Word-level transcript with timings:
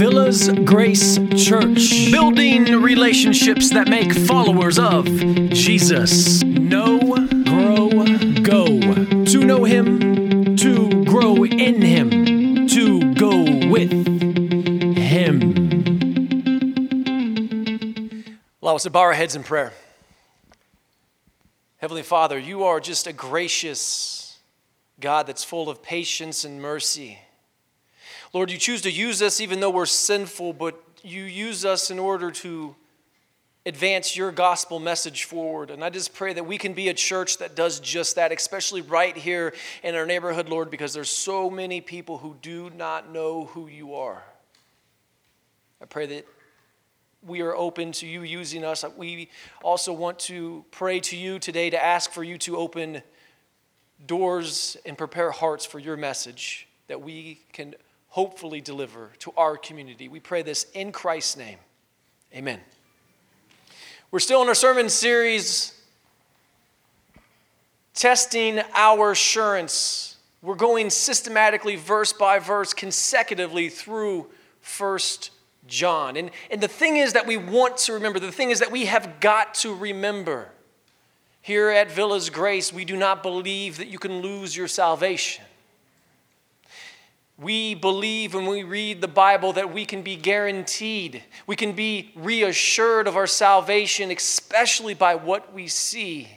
Villas 0.00 0.48
Grace 0.64 1.18
Church. 1.36 2.10
Building 2.10 2.80
relationships 2.80 3.68
that 3.68 3.86
make 3.90 4.14
followers 4.14 4.78
of 4.78 5.04
Jesus. 5.04 6.42
Know, 6.42 6.98
grow, 7.44 7.90
go. 8.40 8.80
To 9.26 9.44
know 9.44 9.64
Him, 9.64 10.56
to 10.56 11.04
grow 11.04 11.44
in 11.44 11.82
Him, 11.82 12.66
to 12.68 13.12
go 13.12 13.44
with 13.68 13.92
Him. 14.96 15.42
Allow 18.62 18.76
us 18.76 18.84
to 18.84 18.90
bow 18.90 19.00
our 19.00 19.12
heads 19.12 19.36
in 19.36 19.42
prayer. 19.42 19.74
Heavenly 21.76 22.04
Father, 22.04 22.38
you 22.38 22.64
are 22.64 22.80
just 22.80 23.06
a 23.06 23.12
gracious 23.12 24.38
God 24.98 25.26
that's 25.26 25.44
full 25.44 25.68
of 25.68 25.82
patience 25.82 26.46
and 26.46 26.62
mercy. 26.62 27.18
Lord, 28.32 28.50
you 28.50 28.58
choose 28.58 28.82
to 28.82 28.90
use 28.90 29.22
us 29.22 29.40
even 29.40 29.60
though 29.60 29.70
we're 29.70 29.86
sinful, 29.86 30.52
but 30.52 30.80
you 31.02 31.24
use 31.24 31.64
us 31.64 31.90
in 31.90 31.98
order 31.98 32.30
to 32.30 32.76
advance 33.66 34.16
your 34.16 34.30
gospel 34.30 34.78
message 34.78 35.24
forward. 35.24 35.70
And 35.70 35.82
I 35.84 35.90
just 35.90 36.14
pray 36.14 36.32
that 36.32 36.46
we 36.46 36.56
can 36.56 36.72
be 36.72 36.88
a 36.88 36.94
church 36.94 37.38
that 37.38 37.56
does 37.56 37.80
just 37.80 38.16
that, 38.16 38.32
especially 38.32 38.82
right 38.82 39.16
here 39.16 39.52
in 39.82 39.94
our 39.94 40.06
neighborhood, 40.06 40.48
Lord, 40.48 40.70
because 40.70 40.94
there's 40.94 41.10
so 41.10 41.50
many 41.50 41.80
people 41.80 42.18
who 42.18 42.36
do 42.40 42.70
not 42.70 43.12
know 43.12 43.46
who 43.46 43.66
you 43.66 43.94
are. 43.94 44.22
I 45.82 45.86
pray 45.86 46.06
that 46.06 46.26
we 47.22 47.42
are 47.42 47.54
open 47.54 47.92
to 47.92 48.06
you 48.06 48.22
using 48.22 48.64
us. 48.64 48.84
We 48.96 49.28
also 49.62 49.92
want 49.92 50.18
to 50.20 50.64
pray 50.70 51.00
to 51.00 51.16
you 51.16 51.38
today 51.38 51.68
to 51.70 51.84
ask 51.84 52.12
for 52.12 52.22
you 52.22 52.38
to 52.38 52.56
open 52.56 53.02
doors 54.06 54.76
and 54.86 54.96
prepare 54.96 55.30
hearts 55.30 55.66
for 55.66 55.78
your 55.78 55.96
message 55.96 56.68
that 56.86 57.02
we 57.02 57.40
can 57.52 57.74
hopefully 58.10 58.60
deliver 58.60 59.10
to 59.20 59.32
our 59.36 59.56
community. 59.56 60.08
We 60.08 60.20
pray 60.20 60.42
this 60.42 60.66
in 60.74 60.92
Christ's 60.92 61.36
name. 61.36 61.58
Amen. 62.34 62.60
We're 64.10 64.18
still 64.18 64.42
in 64.42 64.48
our 64.48 64.54
sermon 64.54 64.88
series, 64.88 65.72
Testing 67.94 68.60
Our 68.74 69.12
Assurance. 69.12 70.16
We're 70.42 70.56
going 70.56 70.90
systematically, 70.90 71.76
verse 71.76 72.12
by 72.12 72.40
verse, 72.40 72.74
consecutively 72.74 73.68
through 73.68 74.26
First 74.60 75.30
John. 75.68 76.16
And, 76.16 76.30
and 76.50 76.60
the 76.60 76.68
thing 76.68 76.96
is 76.96 77.12
that 77.12 77.26
we 77.26 77.36
want 77.36 77.76
to 77.78 77.92
remember, 77.92 78.18
the 78.18 78.32
thing 78.32 78.50
is 78.50 78.58
that 78.58 78.72
we 78.72 78.86
have 78.86 79.20
got 79.20 79.54
to 79.54 79.74
remember. 79.74 80.50
Here 81.42 81.70
at 81.70 81.90
Villas 81.90 82.28
Grace, 82.28 82.72
we 82.72 82.84
do 82.84 82.96
not 82.96 83.22
believe 83.22 83.78
that 83.78 83.88
you 83.88 83.98
can 83.98 84.20
lose 84.20 84.56
your 84.56 84.68
salvation. 84.68 85.44
We 87.40 87.74
believe 87.74 88.34
when 88.34 88.46
we 88.46 88.64
read 88.64 89.00
the 89.00 89.08
Bible 89.08 89.54
that 89.54 89.72
we 89.72 89.86
can 89.86 90.02
be 90.02 90.16
guaranteed, 90.16 91.22
we 91.46 91.56
can 91.56 91.72
be 91.72 92.12
reassured 92.14 93.08
of 93.08 93.16
our 93.16 93.26
salvation, 93.26 94.10
especially 94.10 94.92
by 94.92 95.14
what 95.14 95.54
we 95.54 95.66
see 95.66 96.28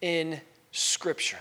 in 0.00 0.40
Scripture. 0.72 1.38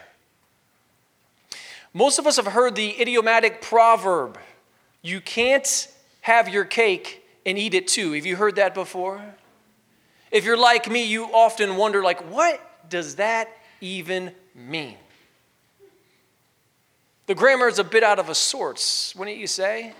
Most 1.93 2.19
of 2.19 2.27
us 2.27 2.37
have 2.37 2.45
heard 2.45 2.75
the 2.75 3.01
idiomatic 3.01 3.61
proverb 3.61 4.37
you 5.01 5.19
can't 5.19 5.87
have 6.21 6.47
your 6.47 6.65
cake 6.65 7.23
and 7.45 7.57
eat 7.57 7.73
it 7.73 7.87
too. 7.87 8.13
Have 8.13 8.25
you 8.25 8.35
heard 8.35 8.57
that 8.57 8.73
before? 8.73 9.21
If 10.29 10.45
you're 10.45 10.57
like 10.57 10.89
me, 10.89 11.05
you 11.05 11.25
often 11.25 11.75
wonder 11.75 12.03
like 12.03 12.21
what 12.31 12.89
does 12.89 13.15
that 13.15 13.49
even 13.81 14.31
mean? 14.53 14.97
The 17.31 17.35
grammar 17.35 17.69
is 17.69 17.79
a 17.79 17.85
bit 17.85 18.03
out 18.03 18.19
of 18.19 18.27
a 18.27 18.35
sorts, 18.35 19.15
wouldn't 19.15 19.37
you 19.37 19.47
say? 19.47 19.93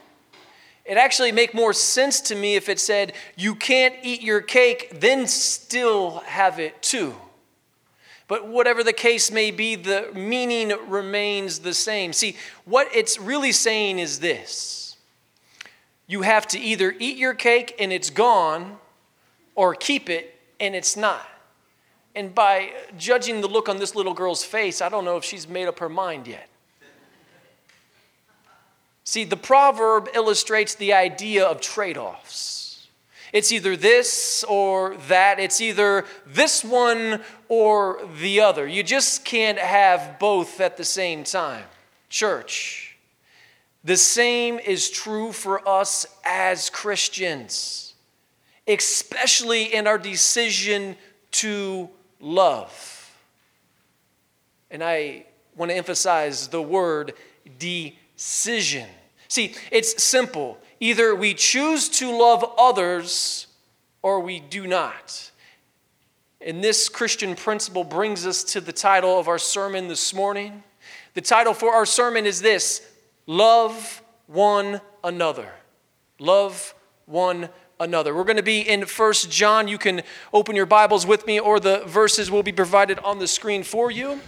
It 0.84 0.98
actually 0.98 1.32
make 1.32 1.54
more 1.54 1.72
sense 1.72 2.20
to 2.24 2.36
me 2.36 2.58
if 2.58 2.68
it 2.68 2.78
said, 2.78 3.14
you 3.38 3.56
can't 3.56 3.96
eat 4.04 4.22
your 4.22 4.42
cake, 4.42 5.00
then 5.00 5.28
still 5.28 6.24
have 6.26 6.60
it 6.60 6.82
too. 6.82 7.16
But 8.28 8.50
whatever 8.50 8.84
the 8.84 8.92
case 8.92 9.32
may 9.32 9.50
be, 9.50 9.76
the 9.76 10.12
meaning 10.14 10.74
remains 10.90 11.60
the 11.60 11.74
same. 11.74 12.12
See, 12.12 12.36
what 12.66 12.94
it's 12.94 13.18
really 13.18 13.54
saying 13.54 14.00
is 14.00 14.20
this 14.20 14.98
you 16.08 16.24
have 16.24 16.46
to 16.48 16.60
either 16.60 16.94
eat 17.00 17.16
your 17.16 17.34
cake 17.34 17.78
and 17.80 17.94
it's 17.94 18.10
gone, 18.10 18.78
or 19.56 19.74
keep 19.74 20.10
it 20.10 20.38
and 20.60 20.76
it's 20.76 20.98
not. 20.98 21.26
And 22.14 22.36
by 22.36 22.74
judging 22.98 23.40
the 23.40 23.48
look 23.48 23.70
on 23.70 23.78
this 23.78 23.96
little 23.96 24.14
girl's 24.14 24.44
face, 24.44 24.82
I 24.82 24.90
don't 24.90 25.06
know 25.06 25.16
if 25.16 25.24
she's 25.24 25.48
made 25.48 25.70
up 25.70 25.80
her 25.80 25.88
mind 25.88 26.28
yet. 26.28 26.50
See, 29.12 29.26
the 29.26 29.36
proverb 29.36 30.08
illustrates 30.14 30.76
the 30.76 30.94
idea 30.94 31.46
of 31.46 31.60
trade 31.60 31.98
offs. 31.98 32.88
It's 33.34 33.52
either 33.52 33.76
this 33.76 34.46
or 34.48 34.96
that. 35.10 35.38
It's 35.38 35.60
either 35.60 36.06
this 36.26 36.64
one 36.64 37.20
or 37.50 38.00
the 38.22 38.40
other. 38.40 38.66
You 38.66 38.84
just 38.84 39.26
can't 39.26 39.60
have 39.60 40.18
both 40.18 40.62
at 40.62 40.78
the 40.78 40.86
same 40.86 41.26
time. 41.26 41.66
Church, 42.08 42.96
the 43.84 43.98
same 43.98 44.60
is 44.60 44.90
true 44.90 45.34
for 45.34 45.68
us 45.68 46.06
as 46.24 46.70
Christians, 46.70 47.96
especially 48.66 49.74
in 49.74 49.88
our 49.88 49.98
decision 49.98 50.96
to 51.32 51.90
love. 52.22 53.14
And 54.70 54.82
I 54.82 55.26
want 55.58 55.70
to 55.70 55.76
emphasize 55.76 56.48
the 56.48 56.62
word 56.62 57.12
decision. 57.60 58.88
See, 59.32 59.56
it's 59.72 60.04
simple. 60.04 60.58
Either 60.82 61.16
we 61.16 61.34
choose 61.34 61.88
to 61.88 62.12
love 62.12 62.44
others 62.58 63.48
or 64.02 64.20
we 64.20 64.42
do 64.42 64.68
not. 64.68 65.32
And 66.42 66.62
this 66.62 66.90
Christian 66.90 67.36
principle 67.36 67.86
brings 67.86 68.28
us 68.28 68.44
to 68.44 68.60
the 68.60 68.74
title 68.74 69.18
of 69.18 69.30
our 69.30 69.38
sermon 69.38 69.88
this 69.88 70.14
morning. 70.14 70.64
The 71.14 71.22
title 71.22 71.54
for 71.54 71.74
our 71.74 71.86
sermon 71.86 72.26
is 72.26 72.42
this 72.42 72.86
Love 73.26 74.04
One 74.28 74.82
Another. 75.02 75.48
Love 76.20 76.76
One 77.06 77.48
Another. 77.80 78.14
We're 78.14 78.26
going 78.26 78.36
to 78.36 78.44
be 78.44 78.60
in 78.60 78.86
First 78.86 79.32
John. 79.32 79.70
You 79.70 79.78
can 79.78 80.02
open 80.34 80.58
your 80.58 80.66
Bibles 80.66 81.08
with 81.08 81.26
me, 81.26 81.40
or 81.40 81.62
the 81.62 81.86
verses 81.86 82.30
will 82.30 82.44
be 82.44 82.52
provided 82.52 83.00
on 83.00 83.20
the 83.20 83.28
screen 83.28 83.64
for 83.64 83.92
you. 83.92 84.20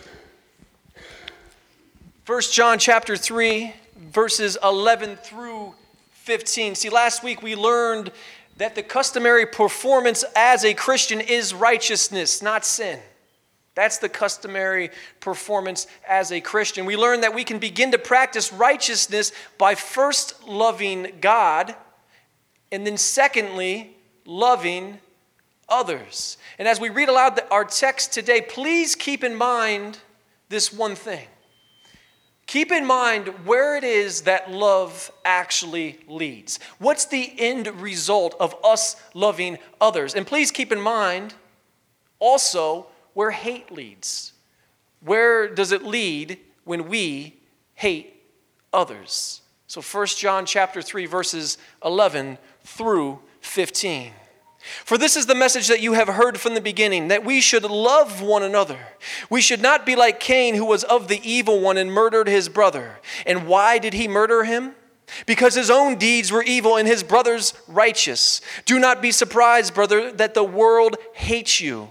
First 2.24 2.53
John 2.53 2.80
chapter 2.80 3.18
3 3.18 3.74
verses 4.12 4.58
11 4.64 5.18
through 5.18 5.75
15. 6.12 6.75
See, 6.75 6.90
last 6.90 7.24
week 7.24 7.41
we 7.41 7.56
learned 7.56 8.12
that 8.58 8.75
the 8.75 8.84
customary 8.84 9.46
performance 9.46 10.24
as 10.36 10.64
a 10.64 10.74
Christian 10.74 11.19
is 11.19 11.53
righteousness, 11.53 12.41
not 12.41 12.66
sin. 12.66 13.00
That's 13.75 13.97
the 13.97 14.09
customary 14.09 14.91
performance 15.19 15.88
as 16.08 16.31
a 16.31 16.40
Christian. 16.40 16.86
We 16.86 16.96
learned 16.96 17.24
that 17.24 17.34
we 17.34 17.44
can 17.44 17.58
begin 17.58 17.91
to 17.91 17.97
practice 17.97 18.53
righteousness 18.53 19.31
by 19.58 19.75
first 19.75 20.47
loving 20.47 21.18
God, 21.22 21.75
and 22.72 22.85
then 22.85 22.97
secondly, 22.97 23.97
loving 24.25 25.00
others. 25.68 26.38
And 26.59 26.68
as 26.68 26.80
we 26.80 26.90
read 26.90 27.09
aloud 27.09 27.40
our 27.50 27.66
text 27.66 28.14
today, 28.14 28.41
please 28.41 28.96
keep 28.96 29.24
in 29.24 29.35
mind 29.35 29.97
this 30.50 30.72
one 30.72 30.96
thing 30.96 31.28
Keep 32.46 32.72
in 32.72 32.86
mind 32.86 33.28
where 33.46 33.76
it 33.76 33.84
is 33.84 34.22
that 34.22 34.52
love 34.52 35.12
actually 35.24 36.00
leads. 36.08 36.59
What's 36.78 37.06
the 37.06 37.34
end 37.38 37.68
result 37.81 38.36
of 38.40 38.56
us 38.64 38.96
loving 39.14 39.58
others? 39.80 40.14
And 40.14 40.28
please 40.28 40.52
keep 40.52 40.72
in 40.72 40.82
mind 40.82 41.34
also 42.20 42.88
where 43.14 43.32
hate 43.32 43.72
leads. 43.72 44.34
Where 45.02 45.48
does 45.48 45.72
it 45.72 45.84
lead 45.84 46.40
when 46.64 46.88
we 46.88 47.36
hate 47.76 48.22
others? 48.72 49.42
So 49.68 49.82
1 49.82 50.08
John 50.08 50.46
chapter 50.46 50.82
3 50.82 51.06
verses 51.06 51.58
11 51.84 52.38
through 52.64 53.20
15. 53.41 54.12
For 54.86 54.98
this 54.98 55.18
is 55.18 55.26
the 55.26 55.36
message 55.36 55.68
that 55.68 55.82
you 55.82 55.94
have 55.94 56.08
heard 56.08 56.40
from 56.40 56.54
the 56.54 56.62
beginning 56.62 57.10
that 57.10 57.26
we 57.26 57.42
should 57.42 57.64
love 57.64 58.22
one 58.22 58.44
another. 58.44 58.80
We 59.30 59.42
should 59.42 59.62
not 59.62 59.86
be 59.86 59.96
like 59.96 60.22
Cain, 60.22 60.56
who 60.56 60.66
was 60.66 60.86
of 60.86 61.10
the 61.10 61.20
evil 61.30 61.60
one 61.60 61.78
and 61.78 61.92
murdered 61.92 62.28
his 62.28 62.48
brother. 62.48 63.00
And 63.26 63.46
why 63.46 63.78
did 63.78 63.94
he 63.94 64.08
murder 64.08 64.46
him? 64.46 64.76
Because 65.26 65.56
his 65.56 65.70
own 65.70 65.98
deeds 65.98 66.32
were 66.32 66.44
evil 66.44 66.78
and 66.78 66.88
his 66.88 67.04
brother's 67.04 67.54
righteous. 67.68 68.42
Do 68.66 68.80
not 68.80 69.02
be 69.02 69.12
surprised, 69.12 69.74
brother, 69.74 70.12
that 70.14 70.34
the 70.34 70.44
world 70.44 70.96
hates 71.14 71.62
you. 71.62 71.90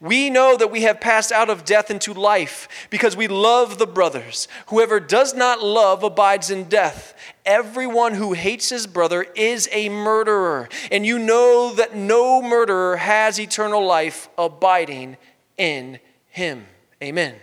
We 0.00 0.30
know 0.30 0.56
that 0.56 0.70
we 0.70 0.82
have 0.82 1.00
passed 1.00 1.32
out 1.32 1.48
of 1.48 1.64
death 1.64 1.90
into 1.90 2.12
life 2.12 2.68
because 2.90 3.16
we 3.16 3.28
love 3.28 3.78
the 3.78 3.86
brothers. 3.86 4.48
Whoever 4.66 5.00
does 5.00 5.34
not 5.34 5.62
love 5.62 6.02
abides 6.02 6.50
in 6.50 6.64
death. 6.64 7.14
Everyone 7.46 8.14
who 8.14 8.32
hates 8.32 8.68
his 8.68 8.86
brother 8.86 9.26
is 9.34 9.68
a 9.72 9.88
murderer, 9.88 10.68
and 10.90 11.04
you 11.04 11.18
know 11.18 11.74
that 11.74 11.94
no 11.94 12.42
murderer 12.42 12.96
has 12.96 13.38
eternal 13.38 13.84
life 13.84 14.28
abiding 14.36 15.16
in 15.56 16.00
him. 16.28 16.66
Amen. 17.02 17.34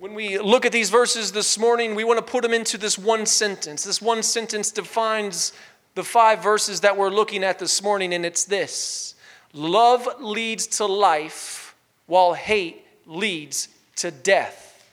When 0.00 0.14
we 0.14 0.38
look 0.38 0.64
at 0.64 0.72
these 0.72 0.88
verses 0.88 1.30
this 1.30 1.58
morning, 1.58 1.94
we 1.94 2.04
want 2.04 2.16
to 2.16 2.24
put 2.24 2.40
them 2.40 2.54
into 2.54 2.78
this 2.78 2.96
one 2.96 3.26
sentence. 3.26 3.84
This 3.84 4.00
one 4.00 4.22
sentence 4.22 4.70
defines 4.70 5.52
the 5.94 6.02
five 6.02 6.42
verses 6.42 6.80
that 6.80 6.96
we're 6.96 7.10
looking 7.10 7.44
at 7.44 7.58
this 7.58 7.82
morning, 7.82 8.14
and 8.14 8.24
it's 8.24 8.46
this 8.46 9.14
Love 9.52 10.08
leads 10.18 10.66
to 10.78 10.86
life, 10.86 11.76
while 12.06 12.32
hate 12.32 12.82
leads 13.04 13.68
to 13.96 14.10
death. 14.10 14.90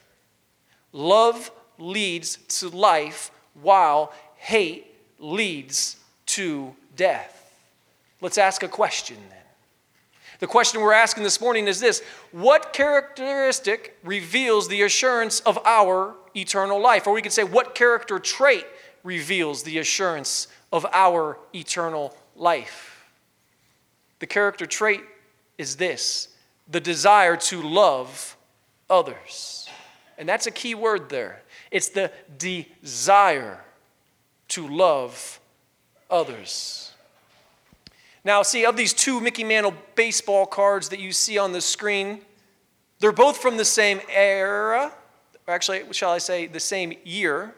Love 0.92 1.50
leads 1.78 2.36
to 2.58 2.68
life, 2.68 3.30
while 3.62 4.12
hate 4.36 4.94
leads 5.18 5.96
to 6.26 6.76
death. 6.96 7.50
Let's 8.20 8.36
ask 8.36 8.62
a 8.62 8.68
question 8.68 9.16
then. 9.30 9.47
The 10.38 10.46
question 10.46 10.80
we're 10.80 10.92
asking 10.92 11.24
this 11.24 11.40
morning 11.40 11.66
is 11.66 11.80
this 11.80 12.02
What 12.30 12.72
characteristic 12.72 13.98
reveals 14.04 14.68
the 14.68 14.82
assurance 14.82 15.40
of 15.40 15.58
our 15.64 16.14
eternal 16.36 16.80
life? 16.80 17.06
Or 17.06 17.12
we 17.12 17.22
could 17.22 17.32
say, 17.32 17.44
What 17.44 17.74
character 17.74 18.18
trait 18.18 18.66
reveals 19.02 19.62
the 19.64 19.78
assurance 19.78 20.48
of 20.72 20.86
our 20.92 21.38
eternal 21.54 22.16
life? 22.36 23.06
The 24.20 24.26
character 24.26 24.66
trait 24.66 25.02
is 25.56 25.76
this 25.76 26.28
the 26.68 26.80
desire 26.80 27.36
to 27.36 27.62
love 27.62 28.36
others. 28.90 29.68
And 30.18 30.28
that's 30.28 30.46
a 30.46 30.50
key 30.50 30.74
word 30.74 31.08
there. 31.08 31.42
It's 31.70 31.88
the 31.88 32.12
desire 32.36 33.64
to 34.48 34.66
love 34.68 35.40
others. 36.10 36.87
Now, 38.28 38.42
see, 38.42 38.66
of 38.66 38.76
these 38.76 38.92
two 38.92 39.22
Mickey 39.22 39.42
Mantle 39.42 39.72
baseball 39.94 40.44
cards 40.44 40.90
that 40.90 41.00
you 41.00 41.12
see 41.12 41.38
on 41.38 41.52
the 41.52 41.62
screen, 41.62 42.20
they're 42.98 43.10
both 43.10 43.38
from 43.38 43.56
the 43.56 43.64
same 43.64 44.02
era. 44.06 44.92
Actually, 45.48 45.90
shall 45.92 46.10
I 46.10 46.18
say, 46.18 46.46
the 46.46 46.60
same 46.60 46.92
year. 47.04 47.54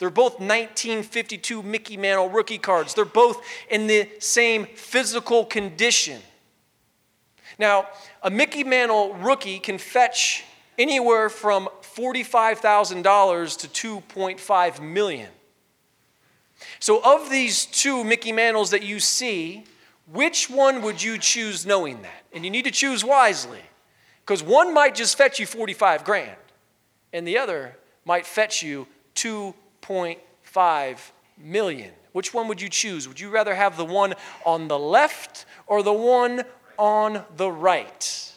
They're 0.00 0.10
both 0.10 0.40
1952 0.40 1.62
Mickey 1.62 1.96
Mantle 1.96 2.28
rookie 2.28 2.58
cards. 2.58 2.92
They're 2.94 3.04
both 3.04 3.40
in 3.70 3.86
the 3.86 4.10
same 4.18 4.66
physical 4.66 5.44
condition. 5.44 6.20
Now, 7.56 7.86
a 8.24 8.30
Mickey 8.30 8.64
Mantle 8.64 9.14
rookie 9.14 9.60
can 9.60 9.78
fetch 9.78 10.42
anywhere 10.76 11.30
from 11.30 11.68
$45,000 11.82 13.70
to 13.72 14.02
2.5 14.02 14.82
million. 14.82 15.30
So, 16.78 17.02
of 17.04 17.30
these 17.30 17.66
two 17.66 18.02
Mickey 18.04 18.32
Mantles 18.32 18.70
that 18.70 18.82
you 18.82 19.00
see, 19.00 19.64
which 20.12 20.48
one 20.48 20.82
would 20.82 21.02
you 21.02 21.18
choose 21.18 21.66
knowing 21.66 22.02
that? 22.02 22.24
And 22.32 22.44
you 22.44 22.50
need 22.50 22.64
to 22.64 22.70
choose 22.70 23.04
wisely 23.04 23.62
because 24.20 24.42
one 24.42 24.72
might 24.72 24.94
just 24.94 25.18
fetch 25.18 25.38
you 25.38 25.46
45 25.46 26.04
grand 26.04 26.36
and 27.12 27.26
the 27.26 27.38
other 27.38 27.76
might 28.04 28.26
fetch 28.26 28.62
you 28.62 28.86
2.5 29.16 30.98
million. 31.38 31.90
Which 32.12 32.32
one 32.32 32.48
would 32.48 32.60
you 32.60 32.68
choose? 32.68 33.08
Would 33.08 33.20
you 33.20 33.30
rather 33.30 33.54
have 33.54 33.76
the 33.76 33.84
one 33.84 34.14
on 34.44 34.68
the 34.68 34.78
left 34.78 35.44
or 35.66 35.82
the 35.82 35.92
one 35.92 36.44
on 36.78 37.24
the 37.36 37.50
right? 37.50 38.32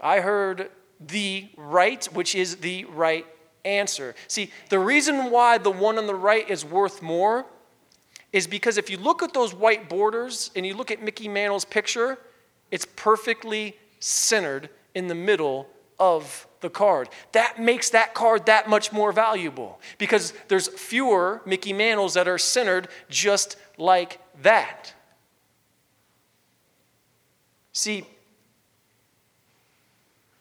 I 0.00 0.20
heard 0.20 0.70
the 1.00 1.48
right, 1.56 2.04
which 2.06 2.34
is 2.34 2.56
the 2.56 2.84
right 2.84 3.26
answer. 3.64 4.14
See, 4.28 4.50
the 4.68 4.78
reason 4.78 5.30
why 5.30 5.58
the 5.58 5.70
one 5.70 5.98
on 5.98 6.06
the 6.06 6.14
right 6.14 6.48
is 6.48 6.64
worth 6.64 7.02
more 7.02 7.46
is 8.32 8.46
because 8.46 8.78
if 8.78 8.90
you 8.90 8.96
look 8.98 9.22
at 9.22 9.32
those 9.32 9.54
white 9.54 9.88
borders 9.88 10.50
and 10.56 10.66
you 10.66 10.74
look 10.74 10.90
at 10.90 11.02
Mickey 11.02 11.28
Mantle's 11.28 11.64
picture, 11.64 12.18
it's 12.70 12.86
perfectly 12.96 13.76
centered 14.00 14.68
in 14.94 15.06
the 15.06 15.14
middle 15.14 15.68
of 15.98 16.46
the 16.60 16.70
card. 16.70 17.08
That 17.32 17.60
makes 17.60 17.90
that 17.90 18.14
card 18.14 18.46
that 18.46 18.68
much 18.68 18.92
more 18.92 19.12
valuable 19.12 19.80
because 19.98 20.32
there's 20.48 20.68
fewer 20.68 21.42
Mickey 21.46 21.72
Mantles 21.72 22.14
that 22.14 22.26
are 22.26 22.38
centered 22.38 22.88
just 23.08 23.56
like 23.78 24.18
that. 24.42 24.92
See, 27.72 28.06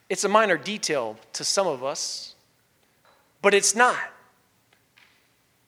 it's 0.10 0.24
a 0.24 0.30
minor 0.30 0.58
detail 0.58 1.18
to 1.34 1.44
some 1.44 1.68
of 1.68 1.84
us 1.84 2.33
but 3.44 3.54
it's 3.54 3.76
not. 3.76 4.00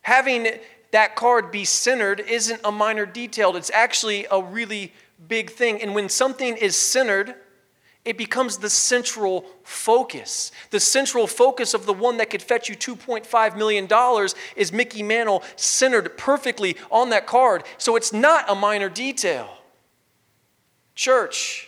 Having 0.01 0.47
that 0.91 1.15
card 1.15 1.51
be 1.51 1.65
centered 1.65 2.21
isn't 2.21 2.61
a 2.63 2.71
minor 2.71 3.05
detail, 3.05 3.55
it's 3.55 3.69
actually 3.71 4.25
a 4.31 4.41
really 4.41 4.93
big 5.27 5.51
thing. 5.51 5.81
And 5.81 5.93
when 5.93 6.09
something 6.09 6.57
is 6.57 6.75
centered, 6.75 7.35
it 8.05 8.17
becomes 8.17 8.57
the 8.57 8.69
central 8.69 9.45
focus. 9.63 10.51
The 10.69 10.79
central 10.79 11.27
focus 11.27 11.73
of 11.73 11.85
the 11.85 11.93
one 11.93 12.17
that 12.17 12.29
could 12.29 12.41
fetch 12.41 12.69
you 12.69 12.75
$2.5 12.75 13.57
million 13.57 13.89
is 14.55 14.71
Mickey 14.71 15.03
Mantle 15.03 15.43
centered 15.55 16.17
perfectly 16.17 16.77
on 16.89 17.09
that 17.09 17.27
card. 17.27 17.63
So 17.77 17.95
it's 17.95 18.13
not 18.13 18.45
a 18.47 18.55
minor 18.55 18.89
detail. 18.89 19.49
Church, 20.93 21.67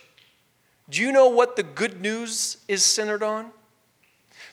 do 0.88 1.02
you 1.02 1.12
know 1.12 1.28
what 1.28 1.56
the 1.56 1.64
good 1.64 2.00
news 2.00 2.58
is 2.66 2.82
centered 2.82 3.22
on? 3.22 3.50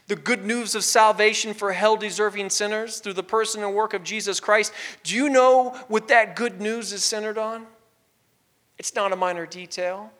The 0.07 0.15
good 0.15 0.45
news 0.45 0.75
of 0.75 0.83
salvation 0.83 1.53
for 1.53 1.73
hell 1.73 1.97
deserving 1.97 2.49
sinners 2.49 2.99
through 2.99 3.13
the 3.13 3.23
person 3.23 3.63
and 3.63 3.73
work 3.73 3.93
of 3.93 4.03
Jesus 4.03 4.39
Christ. 4.39 4.71
Do 5.03 5.15
you 5.15 5.29
know 5.29 5.69
what 5.87 6.09
that 6.09 6.35
good 6.35 6.61
news 6.61 6.93
is 6.93 7.03
centered 7.03 7.37
on? 7.37 7.65
It's 8.77 8.93
not 8.93 9.11
a 9.11 9.15
minor 9.15 9.45
detail. 9.45 10.11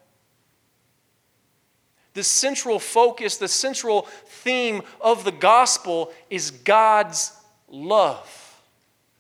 The 2.14 2.24
central 2.24 2.80
focus, 2.80 3.38
the 3.38 3.48
central 3.48 4.04
theme 4.26 4.82
of 5.02 5.24
the 5.26 5.34
gospel 5.34 6.14
is 6.30 6.50
God's 6.50 7.34
love. 7.68 8.62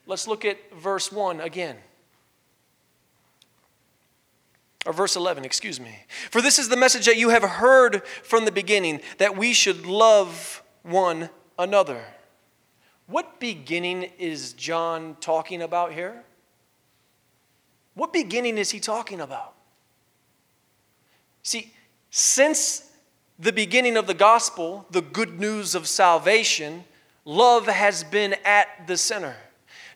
Let's 0.07 0.27
look 0.27 0.45
at 0.45 0.57
verse 0.73 1.11
1 1.11 1.41
again. 1.41 1.75
Or 4.85 4.93
verse 4.93 5.15
11, 5.15 5.45
excuse 5.45 5.79
me. 5.79 5.99
For 6.29 6.41
this 6.41 6.59
is 6.59 6.69
the 6.69 6.77
message 6.77 7.05
that 7.07 7.17
you 7.17 7.29
have 7.29 7.43
heard 7.43 8.05
from 8.05 8.45
the 8.45 8.51
beginning, 8.51 9.01
that 9.17 9.35
we 9.35 9.53
should 9.53 9.85
love 9.85 10.63
one 10.83 11.29
another. 11.57 12.03
What 13.07 13.39
beginning 13.39 14.11
is 14.19 14.53
John 14.53 15.17
talking 15.19 15.61
about 15.61 15.93
here? 15.93 16.23
What 17.95 18.13
beginning 18.13 18.57
is 18.57 18.71
he 18.71 18.79
talking 18.79 19.21
about? 19.21 19.53
See, 21.41 21.71
since 22.09 22.91
the 23.39 23.53
beginning 23.53 23.97
of 23.97 24.07
the 24.07 24.13
gospel, 24.13 24.85
the 24.91 25.01
good 25.01 25.39
news 25.39 25.75
of 25.75 25.87
salvation, 25.87 26.83
love 27.23 27.67
has 27.67 28.03
been 28.03 28.35
at 28.43 28.87
the 28.87 28.97
center. 28.97 29.35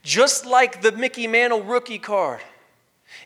Just 0.01 0.45
like 0.45 0.81
the 0.81 0.91
Mickey 0.91 1.27
Mantle 1.27 1.63
rookie 1.63 1.99
card. 1.99 2.41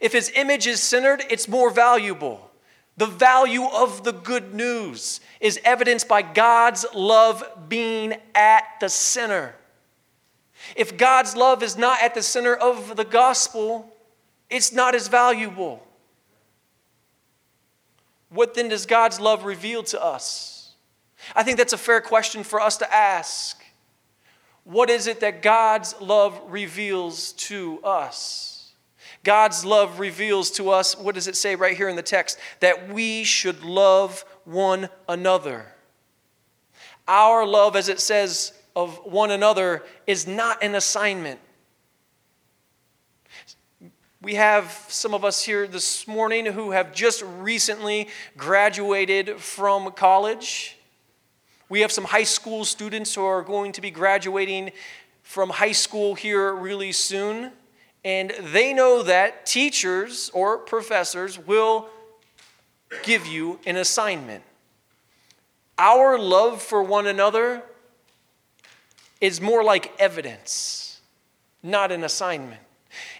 If 0.03 0.11
his 0.11 0.29
image 0.35 0.67
is 0.67 0.81
centered, 0.81 1.23
it's 1.29 1.47
more 1.47 1.69
valuable. 1.69 2.51
The 2.97 3.05
value 3.05 3.63
of 3.63 4.03
the 4.03 4.11
good 4.11 4.53
news 4.53 5.21
is 5.39 5.61
evidenced 5.63 6.09
by 6.09 6.21
God's 6.21 6.85
love 6.93 7.41
being 7.69 8.15
at 8.35 8.65
the 8.81 8.89
center. 8.89 9.55
If 10.75 10.97
God's 10.97 11.37
love 11.37 11.63
is 11.63 11.77
not 11.77 12.03
at 12.03 12.15
the 12.15 12.21
center 12.21 12.53
of 12.53 12.97
the 12.97 13.05
gospel, 13.05 13.95
it's 14.49 14.73
not 14.73 14.93
as 14.93 15.07
valuable. 15.07 15.81
What 18.27 18.55
then 18.55 18.67
does 18.67 18.85
God's 18.85 19.21
love 19.21 19.45
reveal 19.45 19.83
to 19.83 20.03
us? 20.03 20.73
I 21.33 21.43
think 21.43 21.57
that's 21.57 21.71
a 21.71 21.77
fair 21.77 22.01
question 22.01 22.43
for 22.43 22.59
us 22.59 22.75
to 22.77 22.93
ask. 22.93 23.63
What 24.65 24.89
is 24.89 25.07
it 25.07 25.21
that 25.21 25.41
God's 25.41 25.95
love 26.01 26.37
reveals 26.49 27.31
to 27.33 27.79
us? 27.85 28.52
God's 29.23 29.63
love 29.63 29.99
reveals 29.99 30.51
to 30.51 30.69
us, 30.69 30.97
what 30.97 31.15
does 31.15 31.27
it 31.27 31.35
say 31.35 31.55
right 31.55 31.77
here 31.77 31.87
in 31.87 31.95
the 31.95 32.01
text? 32.01 32.37
That 32.59 32.89
we 32.89 33.23
should 33.23 33.63
love 33.63 34.25
one 34.43 34.89
another. 35.07 35.65
Our 37.07 37.45
love, 37.45 37.75
as 37.75 37.89
it 37.89 37.99
says 37.99 38.53
of 38.75 38.97
one 39.05 39.31
another, 39.31 39.83
is 40.07 40.27
not 40.27 40.61
an 40.61 40.75
assignment. 40.75 41.39
We 44.21 44.35
have 44.35 44.85
some 44.87 45.13
of 45.13 45.25
us 45.25 45.43
here 45.43 45.67
this 45.67 46.07
morning 46.07 46.45
who 46.45 46.71
have 46.71 46.93
just 46.93 47.23
recently 47.39 48.07
graduated 48.37 49.37
from 49.41 49.91
college. 49.91 50.77
We 51.67 51.81
have 51.81 51.91
some 51.91 52.05
high 52.05 52.23
school 52.23 52.63
students 52.63 53.15
who 53.15 53.25
are 53.25 53.41
going 53.41 53.73
to 53.73 53.81
be 53.81 53.91
graduating 53.91 54.71
from 55.23 55.49
high 55.49 55.71
school 55.73 56.15
here 56.15 56.53
really 56.53 56.93
soon. 56.93 57.51
And 58.05 58.31
they 58.39 58.73
know 58.73 59.03
that 59.03 59.45
teachers 59.45 60.29
or 60.33 60.57
professors 60.57 61.39
will 61.39 61.89
give 63.03 63.25
you 63.25 63.59
an 63.65 63.77
assignment. 63.77 64.43
Our 65.77 66.19
love 66.19 66.61
for 66.61 66.83
one 66.83 67.07
another 67.07 67.63
is 69.21 69.39
more 69.39 69.63
like 69.63 69.93
evidence, 69.99 71.01
not 71.63 71.91
an 71.91 72.03
assignment. 72.03 72.59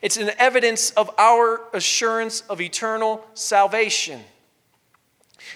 It's 0.02 0.18
an 0.18 0.32
evidence 0.38 0.92
of 0.92 1.10
our 1.18 1.62
assurance 1.74 2.42
of 2.42 2.62
eternal 2.62 3.26
salvation. 3.34 4.22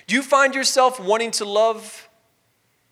Do 0.07 0.15
you 0.15 0.24
find 0.24 0.55
yourself 0.55 1.00
wanting 1.00 1.31
to 1.31 1.46
love 1.46 2.07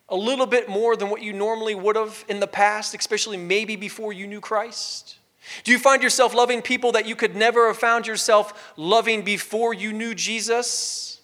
a 0.08 0.16
little 0.16 0.46
bit 0.46 0.68
more 0.68 0.96
than 0.96 1.10
what 1.10 1.22
you 1.22 1.32
normally 1.32 1.74
would 1.74 1.96
have 1.96 2.24
in 2.28 2.40
the 2.40 2.46
past, 2.46 2.94
especially 2.94 3.36
maybe 3.36 3.74
before 3.74 4.12
you 4.12 4.26
knew 4.26 4.40
Christ? 4.40 5.16
Do 5.64 5.72
you 5.72 5.78
find 5.78 6.02
yourself 6.02 6.34
loving 6.34 6.62
people 6.62 6.92
that 6.92 7.06
you 7.06 7.16
could 7.16 7.36
never 7.36 7.68
have 7.68 7.78
found 7.78 8.06
yourself 8.06 8.74
loving 8.76 9.22
before 9.22 9.72
you 9.72 9.92
knew 9.92 10.14
Jesus? 10.14 11.20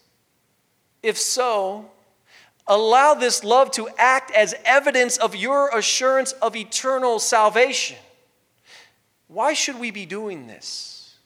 If 1.02 1.18
so, 1.18 1.90
allow 2.66 3.14
this 3.14 3.42
love 3.42 3.70
to 3.72 3.88
act 3.98 4.30
as 4.30 4.54
evidence 4.64 5.16
of 5.16 5.34
your 5.34 5.68
assurance 5.76 6.32
of 6.32 6.54
eternal 6.54 7.18
salvation. 7.18 7.96
Why 9.26 9.54
should 9.54 9.80
we 9.80 9.90
be 9.90 10.06
doing 10.06 10.46
this? 10.46 11.16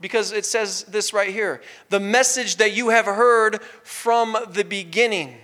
Because 0.00 0.32
it 0.32 0.44
says 0.44 0.84
this 0.84 1.12
right 1.12 1.30
here 1.30 1.62
the 1.88 2.00
message 2.00 2.56
that 2.56 2.74
you 2.74 2.88
have 2.88 3.06
heard 3.06 3.62
from 3.84 4.36
the 4.50 4.64
beginning. 4.64 5.36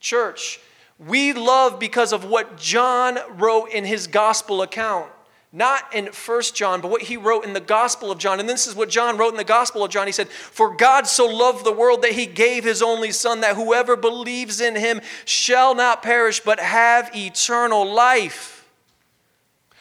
Church, 0.00 0.60
we 0.98 1.32
love 1.32 1.78
because 1.78 2.12
of 2.12 2.24
what 2.24 2.58
John 2.58 3.18
wrote 3.38 3.70
in 3.70 3.84
his 3.84 4.06
gospel 4.06 4.60
account 4.62 5.10
not 5.54 5.94
in 5.94 6.10
First 6.10 6.56
John, 6.56 6.80
but 6.80 6.90
what 6.90 7.02
he 7.02 7.16
wrote 7.16 7.44
in 7.44 7.52
the 7.52 7.60
Gospel 7.60 8.10
of 8.10 8.18
John. 8.18 8.40
And 8.40 8.48
this 8.48 8.66
is 8.66 8.74
what 8.74 8.88
John 8.88 9.16
wrote 9.16 9.30
in 9.30 9.36
the 9.36 9.44
Gospel 9.44 9.84
of 9.84 9.90
John. 9.90 10.08
He 10.08 10.12
said, 10.12 10.28
For 10.28 10.74
God 10.74 11.06
so 11.06 11.26
loved 11.26 11.64
the 11.64 11.72
world 11.72 12.02
that 12.02 12.12
he 12.12 12.26
gave 12.26 12.64
his 12.64 12.82
only 12.82 13.12
Son, 13.12 13.40
that 13.40 13.54
whoever 13.54 13.94
believes 13.94 14.60
in 14.60 14.74
him 14.74 15.00
shall 15.24 15.76
not 15.76 16.02
perish, 16.02 16.40
but 16.40 16.58
have 16.58 17.14
eternal 17.14 17.88
life. 17.88 18.68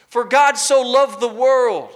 For 0.08 0.24
God 0.24 0.60
so 0.60 0.84
loved 0.84 1.20
the 1.20 1.28
world 1.28 1.90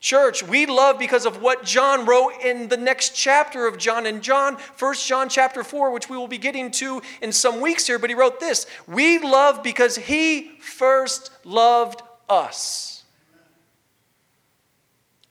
Church, 0.00 0.44
we 0.44 0.64
love 0.66 0.98
because 0.98 1.26
of 1.26 1.42
what 1.42 1.64
John 1.64 2.06
wrote 2.06 2.34
in 2.44 2.68
the 2.68 2.76
next 2.76 3.16
chapter 3.16 3.66
of 3.66 3.78
John. 3.78 4.06
In 4.06 4.20
John, 4.20 4.56
1 4.78 4.94
John 4.94 5.28
chapter 5.28 5.64
4, 5.64 5.90
which 5.90 6.08
we 6.08 6.16
will 6.16 6.28
be 6.28 6.38
getting 6.38 6.70
to 6.72 7.02
in 7.20 7.32
some 7.32 7.60
weeks 7.60 7.86
here, 7.86 7.98
but 7.98 8.08
he 8.08 8.14
wrote 8.14 8.38
this 8.38 8.66
We 8.86 9.18
love 9.18 9.62
because 9.62 9.96
he 9.96 10.52
first 10.60 11.32
loved 11.44 12.02
us. 12.28 13.02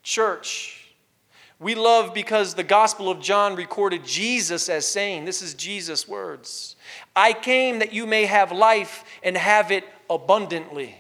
Church, 0.04 0.96
we 1.60 1.74
love 1.74 2.14
because 2.14 2.54
the 2.54 2.64
Gospel 2.64 3.10
of 3.10 3.22
John 3.22 3.56
recorded 3.56 4.06
Jesus 4.06 4.68
as 4.68 4.86
saying, 4.86 5.24
This 5.24 5.42
is 5.42 5.54
Jesus' 5.54 6.08
words 6.08 6.76
I 7.16 7.32
came 7.32 7.80
that 7.80 7.94
you 7.94 8.06
may 8.06 8.26
have 8.26 8.52
life 8.52 9.06
and 9.24 9.38
have 9.38 9.72
it 9.72 9.86
abundantly. 10.10 10.96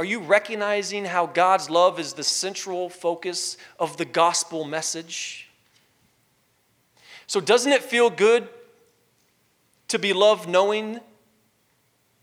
Are 0.00 0.04
you 0.04 0.20
recognizing 0.20 1.04
how 1.04 1.26
God's 1.26 1.68
love 1.68 2.00
is 2.00 2.14
the 2.14 2.24
central 2.24 2.88
focus 2.88 3.58
of 3.78 3.98
the 3.98 4.06
gospel 4.06 4.64
message? 4.64 5.50
So, 7.26 7.38
doesn't 7.38 7.70
it 7.70 7.82
feel 7.82 8.08
good 8.08 8.48
to 9.88 9.98
be 9.98 10.14
loved 10.14 10.48
knowing 10.48 11.00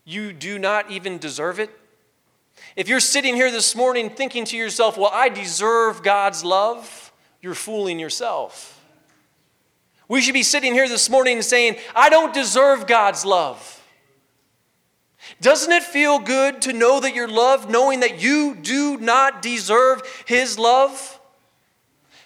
you 0.05 0.33
do 0.33 0.57
not 0.57 0.89
even 0.89 1.19
deserve 1.19 1.59
it? 1.59 1.69
If 2.75 2.89
you're 2.89 2.99
sitting 2.99 3.35
here 3.35 3.51
this 3.51 3.75
morning 3.75 4.09
thinking 4.09 4.43
to 4.45 4.57
yourself, 4.57 4.97
well, 4.97 5.11
I 5.13 5.29
deserve 5.29 6.01
God's 6.01 6.43
love, 6.43 7.13
you're 7.43 7.53
fooling 7.53 7.99
yourself. 7.99 8.83
We 10.07 10.21
should 10.21 10.33
be 10.33 10.41
sitting 10.41 10.73
here 10.73 10.89
this 10.89 11.11
morning 11.11 11.43
saying, 11.43 11.75
I 11.95 12.09
don't 12.09 12.33
deserve 12.33 12.87
God's 12.87 13.23
love. 13.23 13.76
Doesn't 15.41 15.71
it 15.71 15.83
feel 15.83 16.19
good 16.19 16.61
to 16.63 16.73
know 16.73 16.99
that 16.99 17.15
you're 17.15 17.27
loved, 17.27 17.69
knowing 17.69 18.01
that 18.01 18.21
you 18.21 18.55
do 18.55 18.97
not 18.97 19.41
deserve 19.41 20.01
His 20.25 20.57
love? 20.57 21.19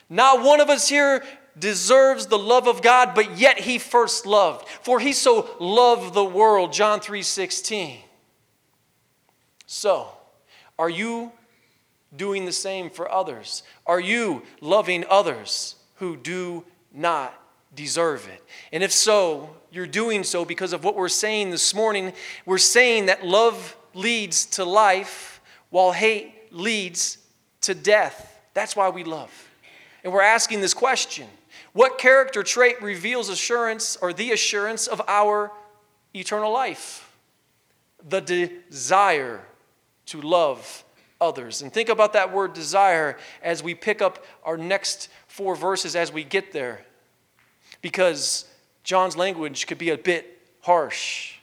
Not 0.10 0.43
one 0.43 0.60
of 0.60 0.70
us 0.70 0.89
here 0.89 1.24
deserves 1.58 2.27
the 2.27 2.38
love 2.38 2.67
of 2.67 2.81
God, 2.81 3.13
but 3.13 3.38
yet 3.38 3.60
He 3.60 3.77
first 3.77 4.25
loved. 4.25 4.67
For 4.67 5.00
He 5.00 5.13
so 5.13 5.50
loved 5.60 6.13
the 6.13 6.25
world, 6.25 6.74
John 6.74 7.00
3 7.00 7.22
16. 7.24 8.00
So, 9.65 10.10
are 10.77 10.89
you 10.89 11.31
doing 12.15 12.46
the 12.46 12.51
same 12.51 12.89
for 12.89 13.10
others? 13.10 13.63
Are 13.86 14.00
you 14.00 14.43
loving 14.60 15.05
others 15.10 15.75
who 15.96 16.17
do 16.17 16.65
not 16.93 17.34
deserve 17.74 18.27
it? 18.27 18.43
And 18.72 18.84
if 18.84 18.91
so, 18.91 19.55
you're 19.72 19.88
doing 19.88 20.24
so 20.24 20.44
because 20.44 20.74
of 20.74 20.84
what 20.84 20.96
we're 20.96 21.08
saying 21.08 21.50
this 21.50 21.74
morning. 21.74 22.13
We're 22.46 22.58
saying 22.58 23.06
that 23.06 23.25
love 23.25 23.78
leads 23.94 24.46
to 24.48 24.66
life 24.66 25.42
while 25.70 25.94
hate 25.94 26.34
leads 26.51 27.18
to 27.62 27.74
death. 27.74 28.40
That's 28.54 28.75
why 28.75 28.90
we 28.90 29.04
love. 29.04 29.32
And 30.04 30.12
we're 30.12 30.22
asking 30.22 30.62
this 30.62 30.74
question 30.74 31.28
What 31.74 31.98
character 31.98 32.44
trait 32.44 32.82
reveals 32.82 33.30
assurance 33.30 33.98
or 34.01 34.13
the 34.13 34.32
assurance 34.32 34.88
of 34.88 35.01
our 35.08 35.51
eternal 36.13 36.51
life? 36.51 37.08
The 38.08 38.20
desire 38.20 39.42
to 40.08 40.22
love 40.22 40.84
others. 41.22 41.62
And 41.62 41.72
think 41.72 41.88
about 41.88 42.13
that 42.13 42.34
word 42.34 42.54
desire 42.54 43.18
as 43.42 43.63
we 43.63 43.75
pick 43.75 44.01
up 44.01 44.25
our 44.44 44.58
next 44.58 45.08
four 45.28 45.56
verses 45.56 45.96
as 45.96 46.12
we 46.12 46.24
get 46.24 46.51
there. 46.51 46.84
Because 47.82 48.50
John's 48.83 49.15
language 49.15 49.67
could 49.67 49.77
be 49.77 49.89
a 49.89 49.97
bit 49.97 50.39
harsh. 50.61 51.35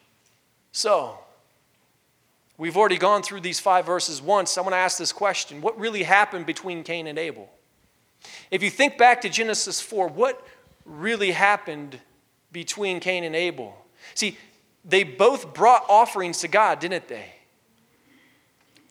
So, 0.73 1.19
we've 2.57 2.77
already 2.77 2.99
gone 2.99 3.23
through 3.23 3.41
these 3.41 3.61
five 3.61 3.87
verses 3.87 4.21
once. 4.21 4.59
I 4.59 4.61
want 4.61 4.73
to 4.73 4.79
ask 4.79 4.99
this 4.99 5.13
question 5.13 5.61
What 5.61 5.79
really 5.79 6.03
happened 6.03 6.47
between 6.47 6.83
Cain 6.85 7.07
and 7.07 7.19
Abel? 7.19 7.49
If 8.51 8.63
you 8.63 8.71
think 8.71 8.99
back 8.99 9.21
to 9.23 9.29
Genesis 9.29 9.81
4, 9.81 10.09
what 10.09 10.45
really 10.85 11.31
happened 11.31 12.01
between 12.51 13.01
Cain 13.01 13.25
and 13.25 13.37
Abel? 13.37 13.77
See, 14.15 14.37
they 14.85 15.05
both 15.05 15.55
brought 15.55 15.85
offerings 15.89 16.41
to 16.41 16.49
God, 16.49 16.81
didn't 16.81 17.09
they? 17.09 17.35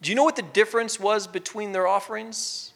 Do 0.01 0.11
you 0.11 0.15
know 0.15 0.23
what 0.23 0.35
the 0.35 0.43
difference 0.43 0.99
was 0.99 1.27
between 1.27 1.71
their 1.71 1.87
offerings? 1.87 2.73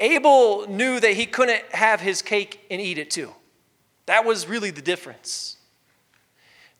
Abel 0.00 0.68
knew 0.68 1.00
that 1.00 1.14
he 1.14 1.26
couldn't 1.26 1.64
have 1.72 2.00
his 2.00 2.22
cake 2.22 2.64
and 2.70 2.80
eat 2.80 2.98
it 2.98 3.10
too. 3.10 3.32
That 4.08 4.24
was 4.24 4.48
really 4.48 4.70
the 4.70 4.80
difference. 4.80 5.58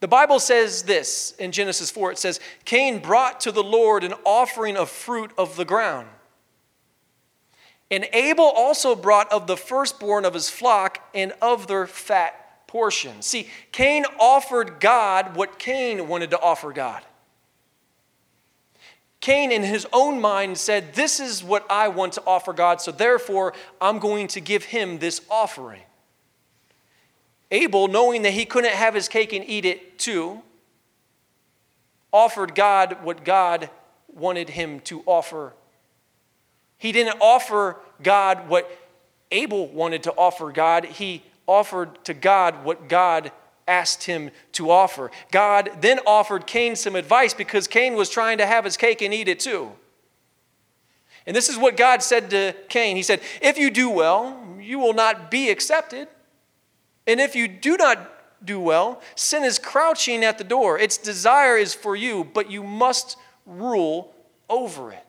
The 0.00 0.08
Bible 0.08 0.40
says 0.40 0.84
this 0.84 1.34
in 1.38 1.52
Genesis 1.52 1.90
4 1.90 2.12
it 2.12 2.18
says, 2.18 2.40
Cain 2.64 3.00
brought 3.00 3.40
to 3.40 3.52
the 3.52 3.62
Lord 3.62 4.02
an 4.02 4.14
offering 4.24 4.78
of 4.78 4.88
fruit 4.88 5.30
of 5.36 5.54
the 5.56 5.66
ground. 5.66 6.08
And 7.90 8.08
Abel 8.14 8.46
also 8.46 8.96
brought 8.96 9.30
of 9.30 9.46
the 9.46 9.58
firstborn 9.58 10.24
of 10.24 10.32
his 10.32 10.48
flock 10.48 11.06
and 11.14 11.32
of 11.42 11.66
their 11.66 11.86
fat 11.86 12.66
portion. 12.66 13.20
See, 13.20 13.50
Cain 13.72 14.06
offered 14.18 14.80
God 14.80 15.36
what 15.36 15.58
Cain 15.58 16.08
wanted 16.08 16.30
to 16.30 16.40
offer 16.40 16.72
God. 16.72 17.02
Cain, 19.20 19.52
in 19.52 19.64
his 19.64 19.86
own 19.92 20.18
mind, 20.18 20.56
said, 20.56 20.94
This 20.94 21.20
is 21.20 21.44
what 21.44 21.66
I 21.68 21.88
want 21.88 22.14
to 22.14 22.22
offer 22.26 22.54
God, 22.54 22.80
so 22.80 22.90
therefore 22.90 23.52
I'm 23.82 23.98
going 23.98 24.28
to 24.28 24.40
give 24.40 24.64
him 24.64 24.98
this 24.98 25.20
offering. 25.30 25.82
Abel, 27.50 27.88
knowing 27.88 28.22
that 28.22 28.32
he 28.32 28.44
couldn't 28.44 28.74
have 28.74 28.94
his 28.94 29.08
cake 29.08 29.32
and 29.32 29.48
eat 29.48 29.64
it 29.64 29.98
too, 29.98 30.42
offered 32.12 32.54
God 32.54 33.02
what 33.02 33.24
God 33.24 33.70
wanted 34.12 34.50
him 34.50 34.80
to 34.80 35.02
offer. 35.06 35.54
He 36.76 36.92
didn't 36.92 37.18
offer 37.20 37.76
God 38.02 38.48
what 38.48 38.70
Abel 39.30 39.66
wanted 39.68 40.02
to 40.04 40.12
offer 40.12 40.52
God, 40.52 40.84
he 40.84 41.22
offered 41.46 42.04
to 42.04 42.14
God 42.14 42.64
what 42.64 42.88
God 42.88 43.32
asked 43.66 44.04
him 44.04 44.30
to 44.52 44.70
offer. 44.70 45.10
God 45.30 45.70
then 45.80 46.00
offered 46.06 46.46
Cain 46.46 46.76
some 46.76 46.96
advice 46.96 47.34
because 47.34 47.66
Cain 47.66 47.94
was 47.94 48.08
trying 48.08 48.38
to 48.38 48.46
have 48.46 48.64
his 48.64 48.76
cake 48.76 49.02
and 49.02 49.12
eat 49.12 49.28
it 49.28 49.40
too. 49.40 49.72
And 51.26 51.36
this 51.36 51.50
is 51.50 51.58
what 51.58 51.76
God 51.76 52.02
said 52.02 52.30
to 52.30 52.54
Cain 52.70 52.96
He 52.96 53.02
said, 53.02 53.20
If 53.42 53.58
you 53.58 53.70
do 53.70 53.90
well, 53.90 54.42
you 54.58 54.78
will 54.78 54.94
not 54.94 55.30
be 55.30 55.50
accepted. 55.50 56.08
And 57.08 57.20
if 57.20 57.34
you 57.34 57.48
do 57.48 57.76
not 57.76 58.44
do 58.44 58.60
well, 58.60 59.02
sin 59.16 59.42
is 59.42 59.58
crouching 59.58 60.22
at 60.22 60.38
the 60.38 60.44
door. 60.44 60.78
Its 60.78 60.98
desire 60.98 61.56
is 61.56 61.74
for 61.74 61.96
you, 61.96 62.22
but 62.22 62.50
you 62.50 62.62
must 62.62 63.16
rule 63.46 64.14
over 64.48 64.92
it. 64.92 65.04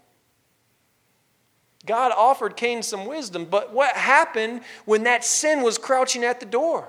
God 1.86 2.12
offered 2.16 2.56
Cain 2.56 2.84
some 2.84 3.06
wisdom, 3.06 3.46
but 3.46 3.74
what 3.74 3.96
happened 3.96 4.62
when 4.86 5.04
that 5.04 5.24
sin 5.24 5.62
was 5.62 5.78
crouching 5.78 6.24
at 6.24 6.40
the 6.40 6.46
door? 6.46 6.88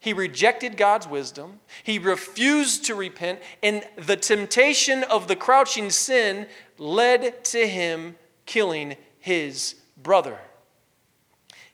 He 0.00 0.12
rejected 0.12 0.76
God's 0.76 1.08
wisdom. 1.08 1.60
He 1.82 1.98
refused 1.98 2.84
to 2.84 2.94
repent, 2.94 3.40
and 3.62 3.82
the 3.96 4.16
temptation 4.16 5.02
of 5.04 5.28
the 5.28 5.36
crouching 5.36 5.90
sin 5.90 6.46
led 6.78 7.44
to 7.46 7.66
him 7.66 8.16
killing 8.46 8.96
his 9.18 9.74
brother. 9.96 10.38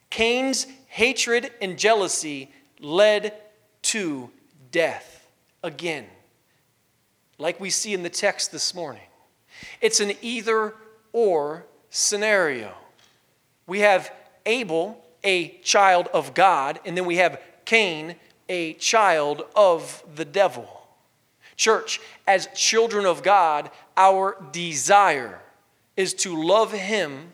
Cain's 0.09 0.67
hatred 0.95 1.51
and 1.61 1.77
jealousy 1.77 2.49
led 2.79 3.35
to 3.83 4.31
death 4.71 5.27
again, 5.65 6.07
like 7.37 7.59
we 7.59 7.69
see 7.69 7.93
in 7.93 8.05
the 8.05 8.09
text 8.09 8.53
this 8.53 8.77
morning. 8.77 9.03
It's 9.81 9.99
an 9.99 10.13
either 10.23 10.73
or 11.13 11.67
scenario. 11.91 12.73
We 13.67 13.81
have 13.81 14.13
Abel 14.47 15.05
a 15.25 15.59
child 15.65 16.07
of 16.15 16.33
God, 16.33 16.79
and 16.85 16.97
then 16.97 17.07
we 17.07 17.17
have 17.17 17.43
Cain, 17.65 18.15
a 18.49 18.75
child 18.75 19.43
of 19.57 20.01
the 20.15 20.25
devil. 20.25 20.87
Church, 21.57 22.01
as 22.25 22.47
children 22.55 23.05
of 23.05 23.25
God, 23.25 23.69
our 23.97 24.37
desire 24.53 25.41
is 25.97 26.15
to 26.15 26.41
love 26.41 26.71
Him 26.71 27.33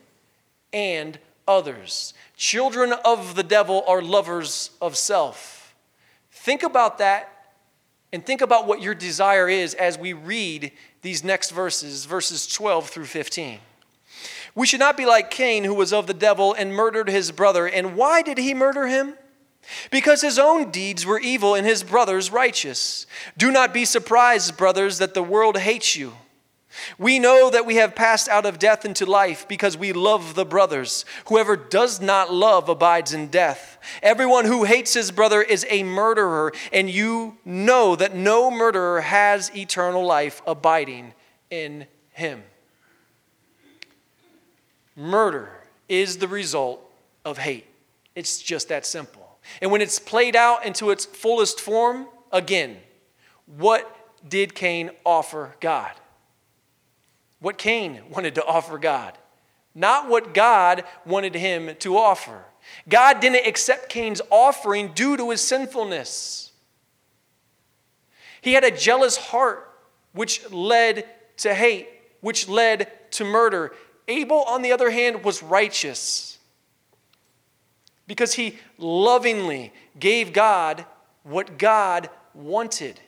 and 0.72 1.18
others. 1.50 2.14
Children 2.36 2.94
of 3.04 3.34
the 3.34 3.42
devil 3.42 3.84
are 3.86 4.00
lovers 4.00 4.70
of 4.80 4.96
self. 4.96 5.74
Think 6.30 6.62
about 6.62 6.98
that 6.98 7.28
and 8.12 8.24
think 8.24 8.40
about 8.40 8.66
what 8.66 8.80
your 8.80 8.94
desire 8.94 9.48
is 9.48 9.74
as 9.74 9.98
we 9.98 10.12
read 10.12 10.72
these 11.02 11.22
next 11.22 11.50
verses, 11.50 12.04
verses 12.06 12.46
12 12.46 12.88
through 12.88 13.04
15. 13.04 13.58
We 14.54 14.66
should 14.66 14.80
not 14.80 14.96
be 14.96 15.06
like 15.06 15.30
Cain, 15.30 15.64
who 15.64 15.74
was 15.74 15.92
of 15.92 16.06
the 16.06 16.14
devil 16.14 16.54
and 16.54 16.74
murdered 16.74 17.08
his 17.08 17.30
brother. 17.30 17.66
And 17.68 17.96
why 17.96 18.22
did 18.22 18.38
he 18.38 18.54
murder 18.54 18.86
him? 18.86 19.14
Because 19.90 20.22
his 20.22 20.38
own 20.38 20.70
deeds 20.70 21.06
were 21.06 21.20
evil 21.20 21.54
and 21.54 21.66
his 21.66 21.84
brother's 21.84 22.32
righteous. 22.32 23.06
Do 23.36 23.52
not 23.52 23.74
be 23.74 23.84
surprised, 23.84 24.56
brothers, 24.56 24.98
that 24.98 25.14
the 25.14 25.22
world 25.22 25.58
hates 25.58 25.94
you. 25.94 26.14
We 26.98 27.18
know 27.18 27.50
that 27.50 27.66
we 27.66 27.76
have 27.76 27.94
passed 27.94 28.28
out 28.28 28.46
of 28.46 28.58
death 28.58 28.84
into 28.84 29.04
life 29.04 29.48
because 29.48 29.76
we 29.76 29.92
love 29.92 30.34
the 30.34 30.44
brothers. 30.44 31.04
Whoever 31.26 31.56
does 31.56 32.00
not 32.00 32.32
love 32.32 32.68
abides 32.68 33.12
in 33.12 33.28
death. 33.28 33.78
Everyone 34.02 34.44
who 34.44 34.64
hates 34.64 34.94
his 34.94 35.10
brother 35.10 35.42
is 35.42 35.66
a 35.68 35.82
murderer, 35.82 36.52
and 36.72 36.88
you 36.88 37.38
know 37.44 37.96
that 37.96 38.14
no 38.14 38.50
murderer 38.50 39.00
has 39.00 39.54
eternal 39.56 40.04
life 40.04 40.42
abiding 40.46 41.14
in 41.50 41.86
him. 42.12 42.42
Murder 44.94 45.50
is 45.88 46.18
the 46.18 46.28
result 46.28 46.80
of 47.24 47.38
hate. 47.38 47.66
It's 48.14 48.40
just 48.40 48.68
that 48.68 48.86
simple. 48.86 49.38
And 49.60 49.70
when 49.70 49.80
it's 49.80 49.98
played 49.98 50.36
out 50.36 50.64
into 50.64 50.90
its 50.90 51.04
fullest 51.04 51.60
form, 51.60 52.06
again, 52.30 52.76
what 53.46 53.96
did 54.28 54.54
Cain 54.54 54.90
offer 55.04 55.56
God? 55.60 55.92
What 57.40 57.58
Cain 57.58 58.00
wanted 58.10 58.34
to 58.36 58.44
offer 58.44 58.78
God, 58.78 59.16
not 59.74 60.08
what 60.08 60.34
God 60.34 60.84
wanted 61.06 61.34
him 61.34 61.74
to 61.80 61.96
offer. 61.96 62.44
God 62.88 63.20
didn't 63.20 63.46
accept 63.46 63.88
Cain's 63.88 64.20
offering 64.30 64.92
due 64.92 65.16
to 65.16 65.30
his 65.30 65.40
sinfulness. 65.40 66.52
He 68.42 68.52
had 68.52 68.64
a 68.64 68.70
jealous 68.70 69.16
heart, 69.16 69.70
which 70.12 70.50
led 70.50 71.06
to 71.38 71.54
hate, 71.54 71.88
which 72.20 72.48
led 72.48 72.90
to 73.12 73.24
murder. 73.24 73.72
Abel, 74.08 74.42
on 74.42 74.62
the 74.62 74.72
other 74.72 74.90
hand, 74.90 75.24
was 75.24 75.42
righteous 75.42 76.38
because 78.06 78.34
he 78.34 78.58
lovingly 78.76 79.72
gave 79.98 80.32
God 80.32 80.84
what 81.22 81.58
God 81.58 82.10
wanted. 82.34 83.00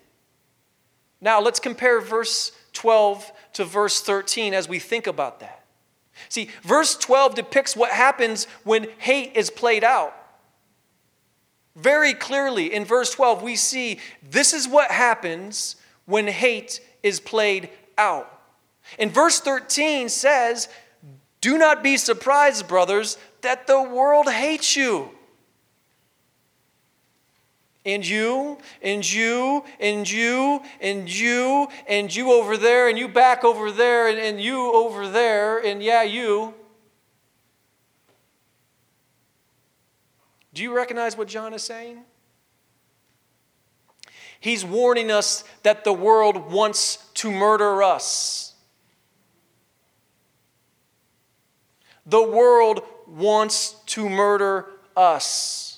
Now, 1.20 1.40
let's 1.40 1.60
compare 1.60 2.00
verse 2.00 2.52
12 2.72 3.32
to 3.54 3.64
verse 3.64 4.00
13 4.00 4.54
as 4.54 4.68
we 4.68 4.78
think 4.78 5.06
about 5.06 5.40
that. 5.40 5.64
See, 6.28 6.50
verse 6.62 6.96
12 6.96 7.34
depicts 7.34 7.76
what 7.76 7.90
happens 7.90 8.46
when 8.64 8.88
hate 8.98 9.32
is 9.34 9.50
played 9.50 9.84
out. 9.84 10.14
Very 11.74 12.12
clearly, 12.12 12.72
in 12.72 12.84
verse 12.84 13.10
12, 13.10 13.42
we 13.42 13.56
see 13.56 13.98
this 14.22 14.52
is 14.52 14.68
what 14.68 14.90
happens 14.90 15.76
when 16.04 16.26
hate 16.26 16.80
is 17.02 17.18
played 17.18 17.70
out. 17.96 18.28
And 18.98 19.10
verse 19.10 19.40
13 19.40 20.08
says, 20.08 20.68
Do 21.40 21.56
not 21.56 21.82
be 21.82 21.96
surprised, 21.96 22.68
brothers, 22.68 23.16
that 23.40 23.66
the 23.66 23.82
world 23.82 24.30
hates 24.30 24.76
you. 24.76 25.10
And 27.84 28.06
you, 28.06 28.58
and 28.80 29.12
you, 29.12 29.64
and 29.80 30.08
you, 30.08 30.62
and 30.80 31.12
you, 31.12 31.68
and 31.88 32.14
you 32.14 32.32
over 32.32 32.56
there, 32.56 32.88
and 32.88 32.96
you 32.96 33.08
back 33.08 33.42
over 33.42 33.72
there, 33.72 34.08
and, 34.08 34.18
and 34.18 34.40
you 34.40 34.72
over 34.72 35.08
there, 35.08 35.58
and 35.58 35.82
yeah, 35.82 36.04
you. 36.04 36.54
Do 40.54 40.62
you 40.62 40.74
recognize 40.74 41.16
what 41.16 41.28
John 41.28 41.54
is 41.54 41.62
saying? 41.62 42.04
He's 44.38 44.64
warning 44.64 45.10
us 45.10 45.44
that 45.62 45.84
the 45.84 45.92
world 45.92 46.52
wants 46.52 46.96
to 47.14 47.30
murder 47.30 47.82
us. 47.82 48.54
The 52.06 52.22
world 52.22 52.82
wants 53.06 53.76
to 53.86 54.08
murder 54.08 54.66
us. 54.96 55.71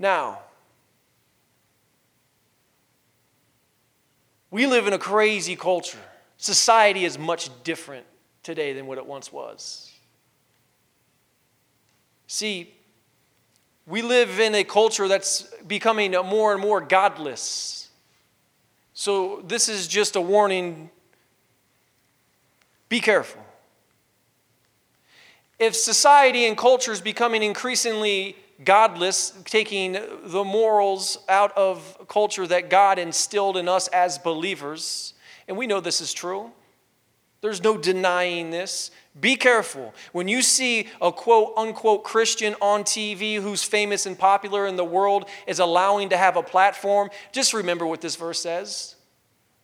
Now, 0.00 0.38
we 4.50 4.66
live 4.66 4.86
in 4.86 4.94
a 4.94 4.98
crazy 4.98 5.56
culture. 5.56 5.98
Society 6.38 7.04
is 7.04 7.18
much 7.18 7.50
different 7.64 8.06
today 8.42 8.72
than 8.72 8.86
what 8.86 8.96
it 8.96 9.04
once 9.04 9.30
was. 9.30 9.92
See, 12.26 12.72
we 13.86 14.00
live 14.00 14.40
in 14.40 14.54
a 14.54 14.64
culture 14.64 15.06
that's 15.06 15.42
becoming 15.68 16.12
more 16.12 16.54
and 16.54 16.62
more 16.62 16.80
godless. 16.80 17.90
So, 18.94 19.42
this 19.46 19.68
is 19.68 19.86
just 19.86 20.16
a 20.16 20.20
warning 20.20 20.88
be 22.88 23.00
careful. 23.00 23.42
If 25.58 25.76
society 25.76 26.46
and 26.46 26.56
culture 26.56 26.90
is 26.90 27.02
becoming 27.02 27.42
increasingly 27.42 28.34
godless, 28.64 29.32
taking 29.44 29.96
the 30.24 30.44
morals 30.44 31.18
out 31.28 31.56
of 31.56 32.06
culture 32.08 32.46
that 32.46 32.70
God 32.70 32.98
instilled 32.98 33.56
in 33.56 33.68
us 33.68 33.88
as 33.88 34.18
believers, 34.18 35.14
and 35.48 35.56
we 35.56 35.66
know 35.66 35.80
this 35.80 36.00
is 36.00 36.12
true. 36.12 36.52
There's 37.40 37.62
no 37.62 37.78
denying 37.78 38.50
this. 38.50 38.90
Be 39.18 39.34
careful. 39.34 39.94
When 40.12 40.28
you 40.28 40.42
see 40.42 40.88
a 41.00 41.10
quote 41.10 41.54
unquote 41.56 42.04
Christian 42.04 42.54
on 42.60 42.84
TV 42.84 43.36
who's 43.40 43.64
famous 43.64 44.06
and 44.06 44.18
popular 44.18 44.66
in 44.66 44.76
the 44.76 44.84
world 44.84 45.26
is 45.46 45.58
allowing 45.58 46.10
to 46.10 46.16
have 46.16 46.36
a 46.36 46.42
platform, 46.42 47.10
just 47.32 47.54
remember 47.54 47.86
what 47.86 48.02
this 48.02 48.16
verse 48.16 48.40
says. 48.40 48.96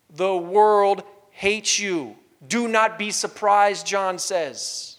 The 0.09 0.35
world 0.35 1.03
hates 1.29 1.79
you. 1.79 2.15
Do 2.47 2.67
not 2.67 2.97
be 2.97 3.11
surprised, 3.11 3.85
John 3.85 4.17
says. 4.17 4.96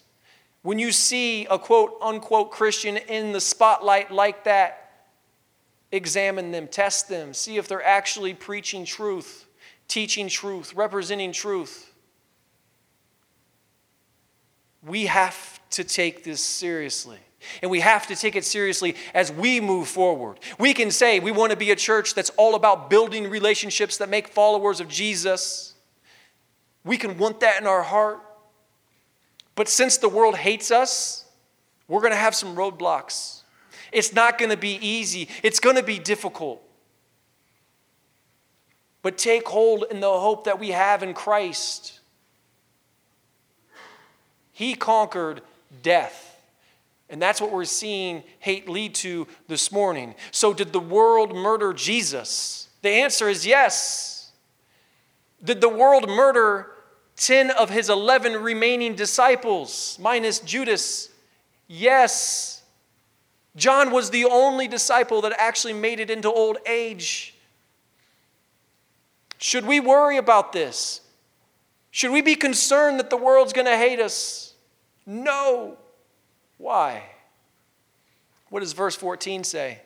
When 0.61 0.77
you 0.79 0.91
see 0.91 1.45
a 1.45 1.57
quote 1.57 1.97
unquote 2.01 2.51
Christian 2.51 2.97
in 2.97 3.31
the 3.31 3.41
spotlight 3.41 4.11
like 4.11 4.43
that, 4.43 5.07
examine 5.91 6.51
them, 6.51 6.67
test 6.67 7.09
them, 7.09 7.33
see 7.33 7.57
if 7.57 7.67
they're 7.67 7.85
actually 7.85 8.33
preaching 8.33 8.85
truth, 8.85 9.47
teaching 9.87 10.27
truth, 10.27 10.73
representing 10.73 11.31
truth. 11.31 11.93
We 14.83 15.07
have 15.07 15.59
to 15.71 15.83
take 15.83 16.23
this 16.23 16.43
seriously. 16.43 17.19
And 17.61 17.71
we 17.71 17.79
have 17.79 18.07
to 18.07 18.15
take 18.15 18.35
it 18.35 18.43
seriously 18.43 18.95
as 19.13 19.31
we 19.31 19.61
move 19.61 19.87
forward. 19.87 20.39
We 20.57 20.73
can 20.73 20.91
say 20.91 21.19
we 21.19 21.31
want 21.31 21.51
to 21.51 21.57
be 21.57 21.71
a 21.71 21.75
church 21.75 22.13
that's 22.13 22.31
all 22.31 22.55
about 22.55 22.89
building 22.89 23.29
relationships 23.29 23.97
that 23.97 24.09
make 24.09 24.27
followers 24.27 24.81
of 24.81 24.89
Jesus. 24.89 25.73
We 26.83 26.97
can 26.97 27.17
want 27.17 27.39
that 27.39 27.61
in 27.61 27.67
our 27.67 27.83
heart. 27.83 28.19
But 29.59 29.67
since 29.67 29.97
the 29.97 30.07
world 30.07 30.37
hates 30.37 30.71
us, 30.71 31.25
we're 31.89 31.99
going 31.99 32.13
to 32.13 32.17
have 32.17 32.33
some 32.33 32.55
roadblocks. 32.55 33.41
It's 33.91 34.13
not 34.13 34.37
going 34.37 34.51
to 34.51 34.55
be 34.55 34.75
easy, 34.75 35.27
it's 35.43 35.59
going 35.59 35.75
to 35.75 35.83
be 35.83 35.99
difficult. 35.99 36.63
But 39.01 39.17
take 39.17 39.45
hold 39.49 39.83
in 39.91 39.99
the 39.99 40.07
hope 40.07 40.45
that 40.45 40.61
we 40.61 40.69
have 40.69 41.03
in 41.03 41.13
Christ. 41.13 41.99
He 44.53 44.75
conquered 44.75 45.41
death. 45.83 46.39
And 47.09 47.21
that's 47.21 47.41
what 47.41 47.51
we're 47.51 47.65
seeing 47.65 48.23
hate 48.39 48.69
lead 48.69 48.95
to 48.95 49.27
this 49.49 49.73
morning. 49.73 50.15
So, 50.31 50.53
did 50.53 50.71
the 50.71 50.79
world 50.79 51.35
murder 51.35 51.73
Jesus? 51.73 52.69
The 52.81 52.91
answer 52.91 53.27
is 53.27 53.45
yes. 53.45 54.31
Did 55.43 55.59
the 55.59 55.67
world 55.67 56.07
murder 56.07 56.71
10 57.19 57.51
of 57.51 57.69
his 57.69 57.89
11 57.89 58.41
remaining 58.41 58.95
disciples, 58.95 59.97
minus 60.01 60.39
Judas? 60.39 61.09
Yes. 61.67 62.63
John 63.55 63.91
was 63.91 64.09
the 64.09 64.25
only 64.25 64.67
disciple 64.67 65.21
that 65.21 65.33
actually 65.37 65.73
made 65.73 65.99
it 65.99 66.09
into 66.09 66.31
old 66.31 66.57
age. 66.65 67.35
Should 69.37 69.65
we 69.65 69.79
worry 69.79 70.17
about 70.17 70.51
this? 70.51 71.01
Should 71.91 72.11
we 72.11 72.21
be 72.21 72.35
concerned 72.35 72.99
that 72.99 73.09
the 73.09 73.17
world's 73.17 73.53
going 73.53 73.67
to 73.67 73.77
hate 73.77 73.99
us? 73.99 74.53
No. 75.05 75.77
Why? 76.57 77.03
What 78.49 78.61
does 78.61 78.73
verse 78.73 78.95
14 78.95 79.43
say? 79.43 79.81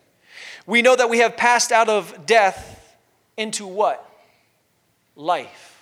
We 0.66 0.82
know 0.82 0.96
that 0.96 1.10
we 1.10 1.20
have 1.20 1.36
passed 1.36 1.72
out 1.72 1.90
of 1.90 2.26
death 2.26 2.98
into 3.38 3.68
what? 3.68 4.10
life. 5.16 5.73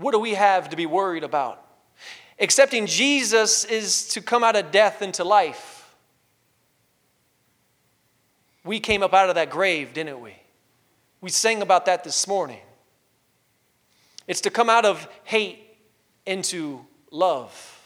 What 0.00 0.12
do 0.12 0.18
we 0.18 0.32
have 0.32 0.70
to 0.70 0.76
be 0.76 0.86
worried 0.86 1.24
about? 1.24 1.62
Accepting 2.38 2.86
Jesus 2.86 3.64
is 3.64 4.08
to 4.08 4.22
come 4.22 4.42
out 4.42 4.56
of 4.56 4.70
death 4.70 5.02
into 5.02 5.24
life. 5.24 5.94
We 8.64 8.80
came 8.80 9.02
up 9.02 9.12
out 9.12 9.28
of 9.28 9.34
that 9.34 9.50
grave, 9.50 9.92
didn't 9.92 10.20
we? 10.22 10.34
We 11.20 11.28
sang 11.28 11.60
about 11.60 11.84
that 11.84 12.02
this 12.02 12.26
morning. 12.26 12.60
It's 14.26 14.40
to 14.42 14.50
come 14.50 14.70
out 14.70 14.86
of 14.86 15.06
hate 15.24 15.58
into 16.24 16.80
love. 17.10 17.78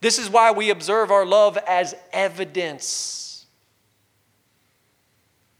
This 0.00 0.18
is 0.18 0.30
why 0.30 0.50
we 0.50 0.70
observe 0.70 1.10
our 1.10 1.26
love 1.26 1.58
as 1.68 1.94
evidence, 2.10 3.44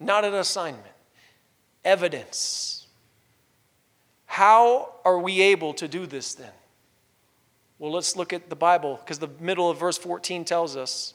not 0.01 0.25
an 0.25 0.33
assignment. 0.33 0.87
Evidence. 1.85 2.72
How 4.33 4.88
are 5.05 5.18
we 5.18 5.42
able 5.42 5.75
to 5.75 5.87
do 5.87 6.07
this 6.07 6.33
then? 6.37 6.53
Well, 7.79 7.92
let's 7.92 8.16
look 8.16 8.33
at 8.33 8.49
the 8.49 8.57
Bible 8.57 8.99
because 9.05 9.18
the 9.18 9.29
middle 9.38 9.68
of 9.68 9.79
verse 9.79 9.99
14 9.99 10.47
tells 10.47 10.75
us 10.75 11.12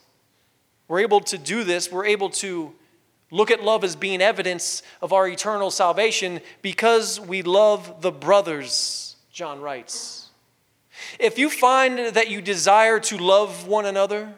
we're 0.87 0.99
able 0.99 1.21
to 1.21 1.39
do 1.39 1.63
this. 1.63 1.91
We're 1.91 2.05
able 2.05 2.29
to 2.29 2.75
look 3.31 3.49
at 3.49 3.63
love 3.63 3.83
as 3.83 3.95
being 3.95 4.21
evidence 4.21 4.83
of 5.01 5.13
our 5.13 5.27
eternal 5.27 5.71
salvation 5.71 6.41
because 6.61 7.19
we 7.19 7.41
love 7.41 8.03
the 8.03 8.11
brothers, 8.11 9.15
John 9.31 9.61
writes. 9.61 10.29
If 11.19 11.39
you 11.39 11.49
find 11.49 12.13
that 12.13 12.29
you 12.29 12.39
desire 12.39 12.99
to 12.99 13.17
love 13.17 13.65
one 13.65 13.87
another, 13.87 14.35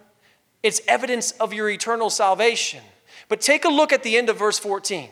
it's 0.63 0.79
evidence 0.87 1.31
of 1.31 1.51
your 1.51 1.69
eternal 1.69 2.09
salvation. 2.09 2.83
But 3.27 3.41
take 3.41 3.65
a 3.65 3.69
look 3.69 3.91
at 3.91 4.03
the 4.03 4.15
end 4.15 4.29
of 4.29 4.39
verse 4.39 4.57
14. 4.57 5.09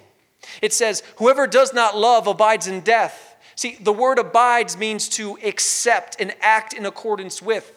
It 0.62 0.72
says, 0.72 1.04
Whoever 1.18 1.48
does 1.48 1.74
not 1.74 1.98
love 1.98 2.28
abides 2.28 2.68
in 2.68 2.80
death. 2.80 3.27
See, 3.58 3.76
the 3.82 3.92
word 3.92 4.20
abides 4.20 4.78
means 4.78 5.10
to 5.10 5.38
accept 5.44 6.16
and 6.22 6.34
act 6.42 6.74
in 6.74 6.86
accordance 6.86 7.42
with. 7.42 7.74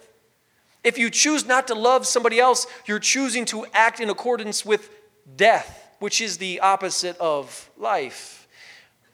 If 0.85 0.99
you 0.99 1.09
choose 1.09 1.47
not 1.47 1.66
to 1.69 1.75
love 1.75 2.07
somebody 2.07 2.38
else, 2.38 2.66
you're 2.85 2.99
choosing 2.99 3.47
to 3.47 3.64
act 3.73 3.99
in 3.99 4.11
accordance 4.11 4.64
with 4.64 4.90
death, 5.37 5.88
which 5.99 6.21
is 6.21 6.37
the 6.37 6.61
opposite 6.61 7.16
of 7.19 7.71
life. 7.79 8.47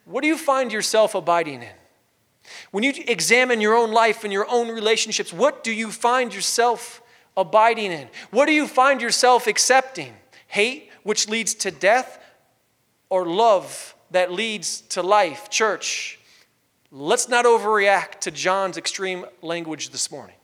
What 0.06 0.22
do 0.22 0.28
you 0.28 0.36
find 0.36 0.72
yourself 0.72 1.14
abiding 1.14 1.62
in? 1.62 1.74
When 2.72 2.82
you 2.82 2.92
examine 3.06 3.60
your 3.60 3.76
own 3.76 3.92
life 3.92 4.24
and 4.24 4.32
your 4.32 4.46
own 4.50 4.68
relationships, 4.68 5.32
what 5.32 5.62
do 5.62 5.72
you 5.72 5.92
find 5.92 6.34
yourself 6.34 7.00
abiding 7.36 7.92
in? 7.92 8.08
What 8.32 8.46
do 8.46 8.52
you 8.52 8.66
find 8.66 9.00
yourself 9.00 9.46
accepting? 9.46 10.14
Hate, 10.48 10.90
which 11.04 11.28
leads 11.28 11.54
to 11.54 11.70
death, 11.70 12.20
or 13.08 13.24
love 13.24 13.94
that 14.10 14.32
leads 14.32 14.80
to 14.80 15.02
life? 15.02 15.48
Church, 15.48 16.18
Let's 16.98 17.28
not 17.28 17.44
overreact 17.44 18.20
to 18.20 18.30
John's 18.30 18.78
extreme 18.78 19.26
language 19.42 19.90
this 19.90 20.10
morning. 20.10 20.36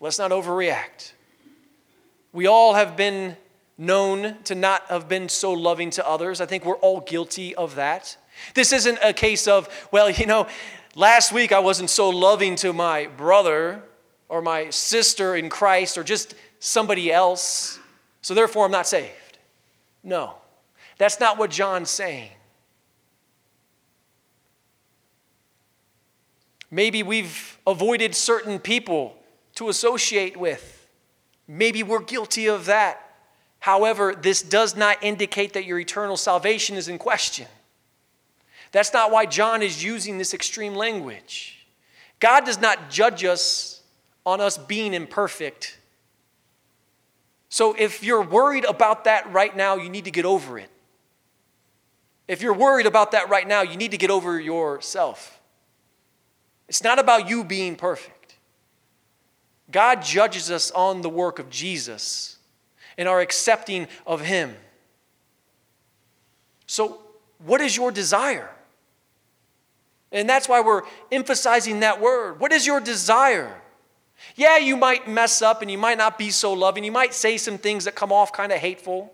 Let's 0.00 0.18
not 0.18 0.30
overreact. 0.30 1.12
We 2.32 2.46
all 2.46 2.72
have 2.72 2.96
been 2.96 3.36
known 3.76 4.38
to 4.44 4.54
not 4.54 4.86
have 4.86 5.06
been 5.06 5.28
so 5.28 5.52
loving 5.52 5.90
to 5.90 6.08
others. 6.08 6.40
I 6.40 6.46
think 6.46 6.64
we're 6.64 6.76
all 6.76 7.00
guilty 7.00 7.54
of 7.56 7.74
that. 7.74 8.16
This 8.54 8.72
isn't 8.72 8.98
a 9.04 9.12
case 9.12 9.46
of, 9.46 9.68
well, 9.92 10.08
you 10.08 10.24
know, 10.24 10.46
last 10.94 11.30
week 11.30 11.52
I 11.52 11.58
wasn't 11.58 11.90
so 11.90 12.08
loving 12.08 12.56
to 12.56 12.72
my 12.72 13.08
brother 13.18 13.82
or 14.30 14.40
my 14.40 14.70
sister 14.70 15.36
in 15.36 15.50
Christ 15.50 15.98
or 15.98 16.04
just 16.04 16.34
somebody 16.58 17.12
else, 17.12 17.78
so 18.22 18.32
therefore 18.32 18.64
I'm 18.64 18.72
not 18.72 18.86
saved. 18.86 19.36
No, 20.02 20.36
that's 20.96 21.20
not 21.20 21.36
what 21.36 21.50
John's 21.50 21.90
saying. 21.90 22.30
Maybe 26.74 27.04
we've 27.04 27.56
avoided 27.68 28.16
certain 28.16 28.58
people 28.58 29.14
to 29.54 29.68
associate 29.68 30.36
with. 30.36 30.88
Maybe 31.46 31.84
we're 31.84 32.02
guilty 32.02 32.48
of 32.48 32.66
that. 32.66 33.14
However, 33.60 34.12
this 34.12 34.42
does 34.42 34.74
not 34.74 34.96
indicate 35.00 35.52
that 35.52 35.66
your 35.66 35.78
eternal 35.78 36.16
salvation 36.16 36.74
is 36.74 36.88
in 36.88 36.98
question. 36.98 37.46
That's 38.72 38.92
not 38.92 39.12
why 39.12 39.24
John 39.26 39.62
is 39.62 39.84
using 39.84 40.18
this 40.18 40.34
extreme 40.34 40.74
language. 40.74 41.64
God 42.18 42.44
does 42.44 42.60
not 42.60 42.90
judge 42.90 43.22
us 43.22 43.80
on 44.26 44.40
us 44.40 44.58
being 44.58 44.94
imperfect. 44.94 45.78
So 47.50 47.76
if 47.78 48.02
you're 48.02 48.20
worried 48.20 48.64
about 48.64 49.04
that 49.04 49.32
right 49.32 49.56
now, 49.56 49.76
you 49.76 49.88
need 49.88 50.06
to 50.06 50.10
get 50.10 50.24
over 50.24 50.58
it. 50.58 50.70
If 52.26 52.42
you're 52.42 52.52
worried 52.52 52.86
about 52.86 53.12
that 53.12 53.28
right 53.28 53.46
now, 53.46 53.62
you 53.62 53.76
need 53.76 53.92
to 53.92 53.96
get 53.96 54.10
over 54.10 54.40
yourself. 54.40 55.40
It's 56.68 56.82
not 56.82 56.98
about 56.98 57.28
you 57.28 57.44
being 57.44 57.76
perfect. 57.76 58.36
God 59.70 60.02
judges 60.02 60.50
us 60.50 60.70
on 60.70 61.02
the 61.02 61.08
work 61.08 61.38
of 61.38 61.50
Jesus 61.50 62.38
and 62.96 63.08
our 63.08 63.20
accepting 63.20 63.88
of 64.06 64.20
Him. 64.20 64.54
So, 66.66 67.00
what 67.44 67.60
is 67.60 67.76
your 67.76 67.90
desire? 67.90 68.50
And 70.12 70.28
that's 70.28 70.48
why 70.48 70.60
we're 70.60 70.82
emphasizing 71.10 71.80
that 71.80 72.00
word. 72.00 72.38
What 72.38 72.52
is 72.52 72.66
your 72.66 72.80
desire? 72.80 73.60
Yeah, 74.36 74.58
you 74.58 74.76
might 74.76 75.08
mess 75.08 75.42
up 75.42 75.60
and 75.60 75.70
you 75.70 75.76
might 75.76 75.98
not 75.98 76.18
be 76.18 76.30
so 76.30 76.52
loving. 76.52 76.84
You 76.84 76.92
might 76.92 77.14
say 77.14 77.36
some 77.36 77.58
things 77.58 77.84
that 77.84 77.94
come 77.94 78.12
off 78.12 78.32
kind 78.32 78.52
of 78.52 78.58
hateful. 78.58 79.12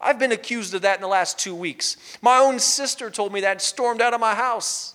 I've 0.00 0.18
been 0.18 0.32
accused 0.32 0.74
of 0.74 0.82
that 0.82 0.96
in 0.96 1.02
the 1.02 1.08
last 1.08 1.38
two 1.38 1.54
weeks. 1.54 1.96
My 2.20 2.38
own 2.38 2.58
sister 2.58 3.10
told 3.10 3.32
me 3.32 3.40
that 3.42 3.62
stormed 3.62 4.02
out 4.02 4.12
of 4.12 4.20
my 4.20 4.34
house. 4.34 4.94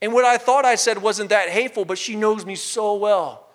And 0.00 0.12
what 0.12 0.24
I 0.24 0.38
thought 0.38 0.64
I 0.64 0.76
said 0.76 1.02
wasn't 1.02 1.30
that 1.30 1.48
hateful, 1.48 1.84
but 1.84 1.98
she 1.98 2.14
knows 2.14 2.46
me 2.46 2.54
so 2.54 2.94
well. 2.94 3.48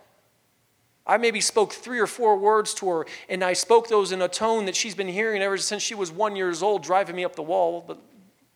I 1.05 1.17
maybe 1.17 1.41
spoke 1.41 1.73
three 1.73 1.99
or 1.99 2.07
four 2.07 2.37
words 2.37 2.73
to 2.75 2.89
her, 2.89 3.05
and 3.27 3.43
I 3.43 3.53
spoke 3.53 3.89
those 3.89 4.11
in 4.11 4.21
a 4.21 4.27
tone 4.27 4.65
that 4.65 4.75
she's 4.75 4.95
been 4.95 5.07
hearing 5.07 5.41
ever 5.41 5.57
since 5.57 5.83
she 5.83 5.95
was 5.95 6.11
one 6.11 6.35
years 6.35 6.63
old, 6.63 6.83
driving 6.83 7.15
me 7.15 7.25
up 7.25 7.35
the 7.35 7.43
wall. 7.43 7.83
But 7.85 7.99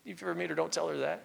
if 0.05 0.21
you 0.21 0.27
ever 0.27 0.35
meet 0.35 0.49
her, 0.49 0.55
don't 0.55 0.71
tell 0.71 0.87
her 0.87 0.97
that. 0.97 1.23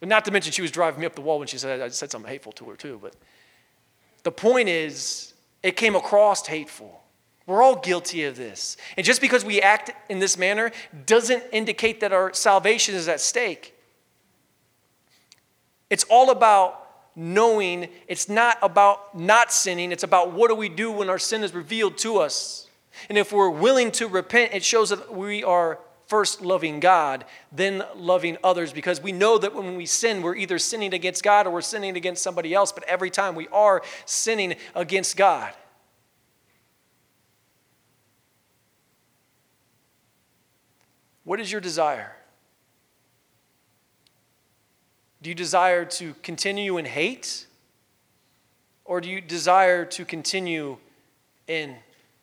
But 0.00 0.08
not 0.08 0.24
to 0.24 0.30
mention, 0.30 0.52
she 0.52 0.62
was 0.62 0.70
driving 0.70 1.00
me 1.00 1.06
up 1.06 1.14
the 1.14 1.20
wall 1.20 1.38
when 1.38 1.46
she 1.46 1.58
said 1.58 1.80
I 1.80 1.88
said 1.88 2.10
something 2.10 2.30
hateful 2.30 2.52
to 2.52 2.64
her 2.70 2.76
too. 2.76 2.98
But 3.00 3.14
the 4.22 4.32
point 4.32 4.68
is, 4.68 5.34
it 5.62 5.76
came 5.76 5.94
across 5.94 6.46
hateful. 6.46 7.02
We're 7.46 7.62
all 7.62 7.76
guilty 7.76 8.24
of 8.24 8.36
this. 8.36 8.76
And 8.96 9.04
just 9.04 9.20
because 9.20 9.44
we 9.44 9.60
act 9.60 9.90
in 10.08 10.18
this 10.18 10.38
manner 10.38 10.72
doesn't 11.06 11.42
indicate 11.52 12.00
that 12.00 12.12
our 12.12 12.32
salvation 12.32 12.94
is 12.94 13.08
at 13.08 13.20
stake. 13.20 13.74
It's 15.90 16.04
all 16.04 16.30
about 16.30 16.88
knowing. 17.16 17.88
It's 18.08 18.28
not 18.28 18.56
about 18.62 19.18
not 19.18 19.52
sinning. 19.52 19.92
It's 19.92 20.04
about 20.04 20.32
what 20.32 20.48
do 20.48 20.54
we 20.54 20.68
do 20.68 20.90
when 20.90 21.10
our 21.10 21.18
sin 21.18 21.42
is 21.42 21.52
revealed 21.52 21.98
to 21.98 22.18
us. 22.18 22.68
And 23.08 23.18
if 23.18 23.32
we're 23.32 23.50
willing 23.50 23.90
to 23.92 24.08
repent, 24.08 24.54
it 24.54 24.64
shows 24.64 24.90
that 24.90 25.14
we 25.14 25.42
are 25.44 25.78
first 26.06 26.42
loving 26.42 26.80
God, 26.80 27.24
then 27.52 27.84
loving 27.94 28.36
others, 28.42 28.72
because 28.72 29.00
we 29.00 29.12
know 29.12 29.38
that 29.38 29.54
when 29.54 29.76
we 29.76 29.86
sin, 29.86 30.22
we're 30.22 30.34
either 30.34 30.58
sinning 30.58 30.92
against 30.92 31.22
God 31.22 31.46
or 31.46 31.50
we're 31.50 31.60
sinning 31.60 31.96
against 31.96 32.22
somebody 32.22 32.52
else, 32.52 32.72
but 32.72 32.82
every 32.84 33.10
time 33.10 33.36
we 33.36 33.46
are 33.48 33.80
sinning 34.06 34.56
against 34.74 35.16
God. 35.16 35.52
What 41.22 41.38
is 41.38 41.52
your 41.52 41.60
desire? 41.60 42.16
Do 45.22 45.28
you 45.28 45.34
desire 45.34 45.84
to 45.84 46.14
continue 46.22 46.78
in 46.78 46.84
hate? 46.84 47.46
Or 48.84 49.00
do 49.00 49.08
you 49.08 49.20
desire 49.20 49.84
to 49.84 50.04
continue 50.04 50.78
in 51.46 51.76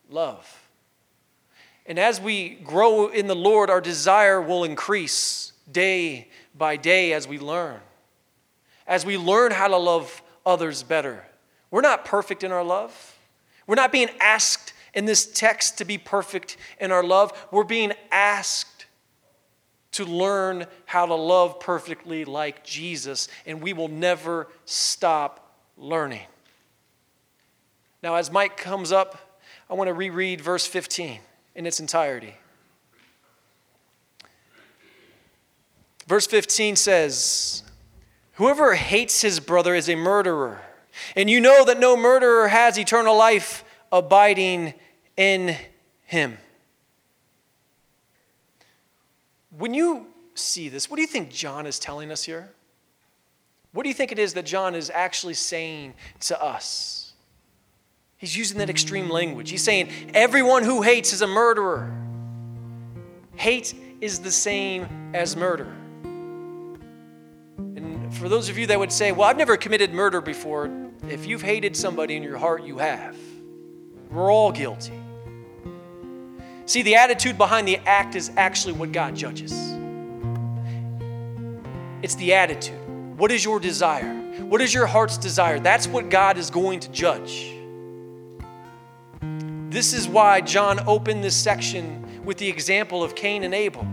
love? 0.10 0.68
And 1.86 1.98
as 1.98 2.20
we 2.20 2.56
grow 2.56 3.08
in 3.08 3.28
the 3.28 3.36
Lord, 3.36 3.70
our 3.70 3.80
desire 3.80 4.42
will 4.42 4.64
increase 4.64 5.54
day 5.72 6.28
by 6.58 6.76
day 6.76 7.14
as 7.14 7.28
we 7.28 7.40
learn. 7.40 7.80
As 8.86 9.06
we 9.06 9.18
learn 9.18 9.52
how 9.52 9.68
to 9.68 9.78
love 9.78 10.22
others 10.46 10.84
better. 10.84 11.26
We're 11.72 11.82
not 11.82 12.06
perfect 12.06 12.44
in 12.44 12.52
our 12.52 12.64
love. 12.64 13.18
We're 13.68 13.76
not 13.76 13.92
being 13.92 14.10
asked 14.20 14.74
in 14.94 15.06
this 15.06 15.26
text 15.26 15.78
to 15.78 15.86
be 15.86 15.98
perfect 15.98 16.58
in 16.80 16.92
our 16.92 17.04
love. 17.04 17.32
We're 17.52 17.64
being 17.64 17.94
asked 18.12 18.77
to 19.98 20.06
learn 20.06 20.68
how 20.86 21.08
to 21.08 21.16
love 21.16 21.60
perfectly 21.60 22.24
like 22.24 22.64
Jesus, 22.64 23.28
and 23.48 23.62
we 23.62 23.74
will 23.74 23.88
never 23.88 24.48
stop 24.66 25.56
learning. 25.76 26.26
Now, 28.04 28.16
as 28.16 28.32
Mike 28.32 28.58
comes 28.58 28.92
up, 28.92 29.42
I 29.68 29.74
want 29.74 29.88
to 29.88 29.96
reread 29.96 30.40
verse 30.40 30.68
15 30.68 31.20
in 31.56 31.66
its 31.66 31.80
entirety. 31.80 32.36
Verse 36.06 36.28
15 36.28 36.76
says, 36.76 37.64
Whoever 38.34 38.76
hates 38.76 39.22
his 39.22 39.40
brother 39.40 39.74
is 39.74 39.90
a 39.90 39.96
murderer, 39.96 40.62
and 41.16 41.28
you 41.28 41.42
know 41.42 41.66
that 41.66 41.80
no 41.80 41.98
murderer 41.98 42.50
has 42.50 42.78
eternal 42.78 43.18
life 43.18 43.64
abiding 43.92 44.76
in 45.18 45.56
him. 46.06 46.38
When 49.58 49.74
you 49.74 50.08
see 50.36 50.70
this? 50.70 50.90
What 50.90 50.98
do 50.98 51.02
you 51.02 51.08
think 51.08 51.32
John 51.32 51.66
is 51.66 51.80
telling 51.80 52.12
us 52.12 52.24
here? 52.24 52.52
What 53.74 53.84
do 53.84 53.90
you 53.90 53.96
think 53.96 54.12
it 54.12 54.20
is 54.20 54.34
that 54.34 54.46
John 54.46 54.76
is 54.76 54.90
actually 54.90 55.34
saying 55.34 55.94
to 56.22 56.42
us? 56.42 57.14
He's 58.18 58.36
using 58.36 58.58
that 58.60 58.70
extreme 58.70 59.10
language. 59.10 59.50
He's 59.50 59.64
saying, 59.64 59.90
Everyone 60.14 60.64
who 60.64 60.82
hates 60.82 61.14
is 61.14 61.22
a 61.22 61.28
murderer. 61.28 61.92
Hate 63.36 63.76
is 64.02 64.20
the 64.20 64.32
same 64.32 64.88
as 65.14 65.36
murder. 65.36 65.72
And 67.58 68.14
for 68.16 68.30
those 68.30 68.50
of 68.50 68.58
you 68.58 68.68
that 68.68 68.80
would 68.80 68.92
say, 68.92 69.12
Well, 69.12 69.28
I've 69.28 69.38
never 69.38 69.58
committed 69.58 69.94
murder 69.94 70.22
before, 70.22 70.72
if 71.10 71.26
you've 71.26 71.44
hated 71.44 71.76
somebody 71.76 72.16
in 72.16 72.24
your 72.24 72.38
heart, 72.38 72.64
you 72.64 72.80
have. 72.80 73.16
We're 74.10 74.32
all 74.32 74.52
guilty. 74.52 75.00
See, 76.68 76.82
the 76.82 76.96
attitude 76.96 77.38
behind 77.38 77.66
the 77.66 77.78
act 77.78 78.16
is 78.16 78.30
actually 78.36 78.74
what 78.74 78.92
God 78.92 79.16
judges. 79.16 79.54
It's 82.04 82.16
the 82.16 82.34
attitude. 82.34 82.78
What 83.18 83.32
is 83.32 83.46
your 83.46 83.62
desire? 83.62 84.14
What 84.42 84.60
is 84.60 84.74
your 84.74 84.86
heart's 84.86 85.18
desire? 85.18 85.60
That's 85.60 85.88
what 85.88 86.10
God 86.10 86.38
is 86.38 86.50
going 86.50 86.82
to 86.82 86.92
judge. 86.92 87.54
This 89.70 89.94
is 89.94 90.10
why 90.10 90.42
John 90.42 90.82
opened 90.88 91.24
this 91.24 91.38
section 91.38 92.26
with 92.26 92.38
the 92.38 92.50
example 92.50 93.02
of 93.02 93.16
Cain 93.16 93.46
and 93.46 93.54
Abel. 93.54 93.88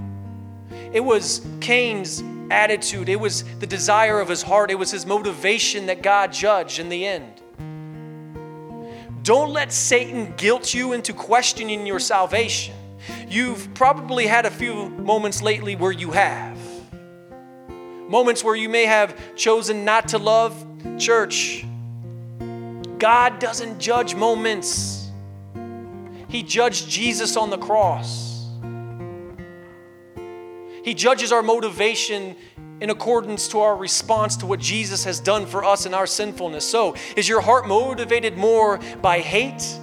It 0.93 1.05
was 1.05 1.47
Cain's 1.61 2.25
attitude, 2.51 3.09
it 3.09 3.21
was 3.21 3.45
the 3.61 3.69
desire 3.69 4.19
of 4.19 4.29
his 4.29 4.43
heart, 4.43 4.73
it 4.73 4.75
was 4.75 4.91
his 4.91 5.07
motivation 5.07 5.87
that 5.87 6.03
God 6.03 6.33
judged 6.33 6.81
in 6.81 6.89
the 6.89 7.07
end. 7.07 7.34
Don't 9.25 9.55
let 9.55 9.73
Satan 9.73 10.35
guilt 10.37 10.75
you 10.75 10.93
into 10.93 11.15
questioning 11.15 11.87
your 11.87 11.99
salvation. 11.99 12.75
You've 13.27 13.73
probably 13.73 14.27
had 14.27 14.45
a 14.45 14.51
few 14.51 14.91
moments 14.91 15.41
lately 15.41 15.77
where 15.77 15.93
you 15.93 16.11
have. 16.11 16.59
Moments 18.07 18.45
where 18.45 18.55
you 18.55 18.69
may 18.69 18.85
have 18.85 19.19
chosen 19.35 19.83
not 19.83 20.09
to 20.09 20.19
love 20.19 20.55
church. 20.99 21.65
God 22.99 23.39
doesn't 23.39 23.81
judge 23.81 24.15
moments, 24.15 25.11
He 26.29 26.43
judged 26.43 26.91
Jesus 26.91 27.35
on 27.39 27.49
the 27.49 27.57
cross. 27.57 28.47
He 30.85 30.93
judges 30.93 31.33
our 31.33 31.43
motivation 31.43 32.37
in 32.81 32.91
accordance 32.91 33.49
to 33.49 33.61
our 33.61 33.77
response 33.77 34.37
to 34.37 34.47
what 34.47 34.61
Jesus 34.61 35.05
has 35.05 35.21
done 35.21 35.47
for 35.47 35.65
us 35.65 35.87
in 35.87 35.95
our 35.95 36.07
sinfulness. 36.07 36.69
So, 36.69 36.97
is 37.17 37.29
your 37.29 37.41
heart 37.41 37.67
motivated 37.67 38.37
more 38.37 38.79
by 39.01 39.21
hate, 39.21 39.79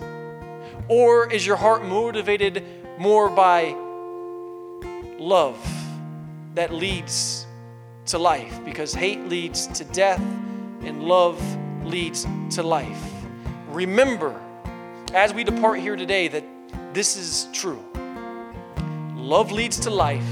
or 0.88 1.32
is 1.32 1.46
your 1.46 1.56
heart 1.56 1.86
motivated 1.86 2.64
more 2.98 3.30
by 3.30 3.76
love 5.18 5.58
that 6.56 6.74
leads 6.74 7.46
to 8.08 8.18
life? 8.18 8.60
Because 8.66 8.94
hate 8.94 9.26
leads 9.28 9.68
to 9.68 9.84
death, 9.86 10.20
and 10.20 11.04
love 11.04 11.42
leads 11.86 12.28
to 12.52 12.64
life. 12.64 13.04
Remember, 13.70 14.40
as 15.14 15.34
we 15.34 15.44
depart 15.44 15.80
here 15.80 15.96
today, 15.96 16.28
that 16.28 16.44
this 16.94 17.16
is 17.16 17.48
true. 17.54 17.84
Love 19.16 19.52
leads 19.52 19.80
to 19.80 19.90
life, 19.90 20.28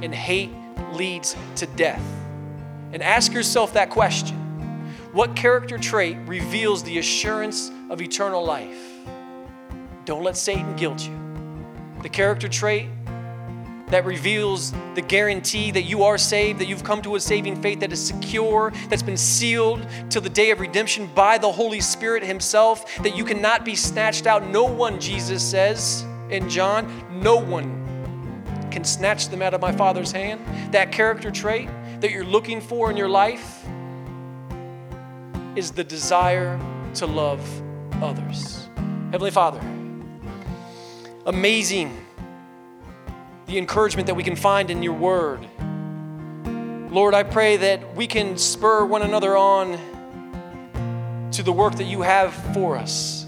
and 0.00 0.14
hate 0.14 0.52
leads 0.96 1.36
to 1.56 1.66
death. 1.66 2.02
And 2.92 3.02
ask 3.02 3.32
yourself 3.32 3.74
that 3.74 3.90
question 3.90 4.36
What 5.12 5.36
character 5.36 5.78
trait 5.78 6.16
reveals 6.26 6.82
the 6.82 6.98
assurance 6.98 7.70
of 7.90 8.00
eternal 8.00 8.44
life? 8.44 8.78
Don't 10.04 10.22
let 10.22 10.36
Satan 10.36 10.74
guilt 10.76 11.06
you. 11.06 11.16
The 12.02 12.08
character 12.08 12.48
trait 12.48 12.88
that 13.88 14.04
reveals 14.04 14.72
the 14.94 15.02
guarantee 15.02 15.70
that 15.70 15.82
you 15.82 16.02
are 16.02 16.18
saved, 16.18 16.58
that 16.58 16.66
you've 16.66 16.82
come 16.84 17.00
to 17.02 17.14
a 17.14 17.20
saving 17.20 17.60
faith 17.62 17.80
that 17.80 17.92
is 17.92 18.04
secure, 18.04 18.72
that's 18.88 19.02
been 19.02 19.16
sealed 19.16 19.86
till 20.10 20.22
the 20.22 20.28
day 20.28 20.50
of 20.50 20.60
redemption 20.60 21.08
by 21.14 21.38
the 21.38 21.50
Holy 21.50 21.80
Spirit 21.80 22.24
Himself, 22.24 22.96
that 23.02 23.16
you 23.16 23.24
cannot 23.24 23.64
be 23.64 23.76
snatched 23.76 24.26
out. 24.26 24.46
No 24.48 24.64
one, 24.64 25.00
Jesus 25.00 25.42
says 25.42 26.04
in 26.30 26.48
John, 26.48 26.90
no 27.22 27.36
one 27.36 27.85
can 28.76 28.84
snatch 28.84 29.30
them 29.30 29.40
out 29.40 29.54
of 29.54 29.60
my 29.62 29.72
Father's 29.72 30.12
hand. 30.12 30.38
That 30.74 30.92
character 30.92 31.30
trait 31.30 31.70
that 32.00 32.10
you're 32.10 32.26
looking 32.26 32.60
for 32.60 32.90
in 32.90 32.96
your 32.98 33.08
life 33.08 33.64
is 35.56 35.70
the 35.70 35.82
desire 35.82 36.60
to 36.96 37.06
love 37.06 37.40
others. 38.02 38.68
Heavenly 39.12 39.30
Father, 39.30 39.60
amazing 41.24 41.96
the 43.46 43.56
encouragement 43.56 44.08
that 44.08 44.14
we 44.14 44.22
can 44.22 44.36
find 44.36 44.70
in 44.70 44.82
your 44.82 44.92
word. 44.92 45.40
Lord, 46.92 47.14
I 47.14 47.22
pray 47.22 47.56
that 47.56 47.96
we 47.96 48.06
can 48.06 48.36
spur 48.36 48.84
one 48.84 49.00
another 49.00 49.38
on 49.38 49.78
to 51.32 51.42
the 51.42 51.52
work 51.52 51.76
that 51.76 51.84
you 51.84 52.02
have 52.02 52.34
for 52.52 52.76
us 52.76 53.24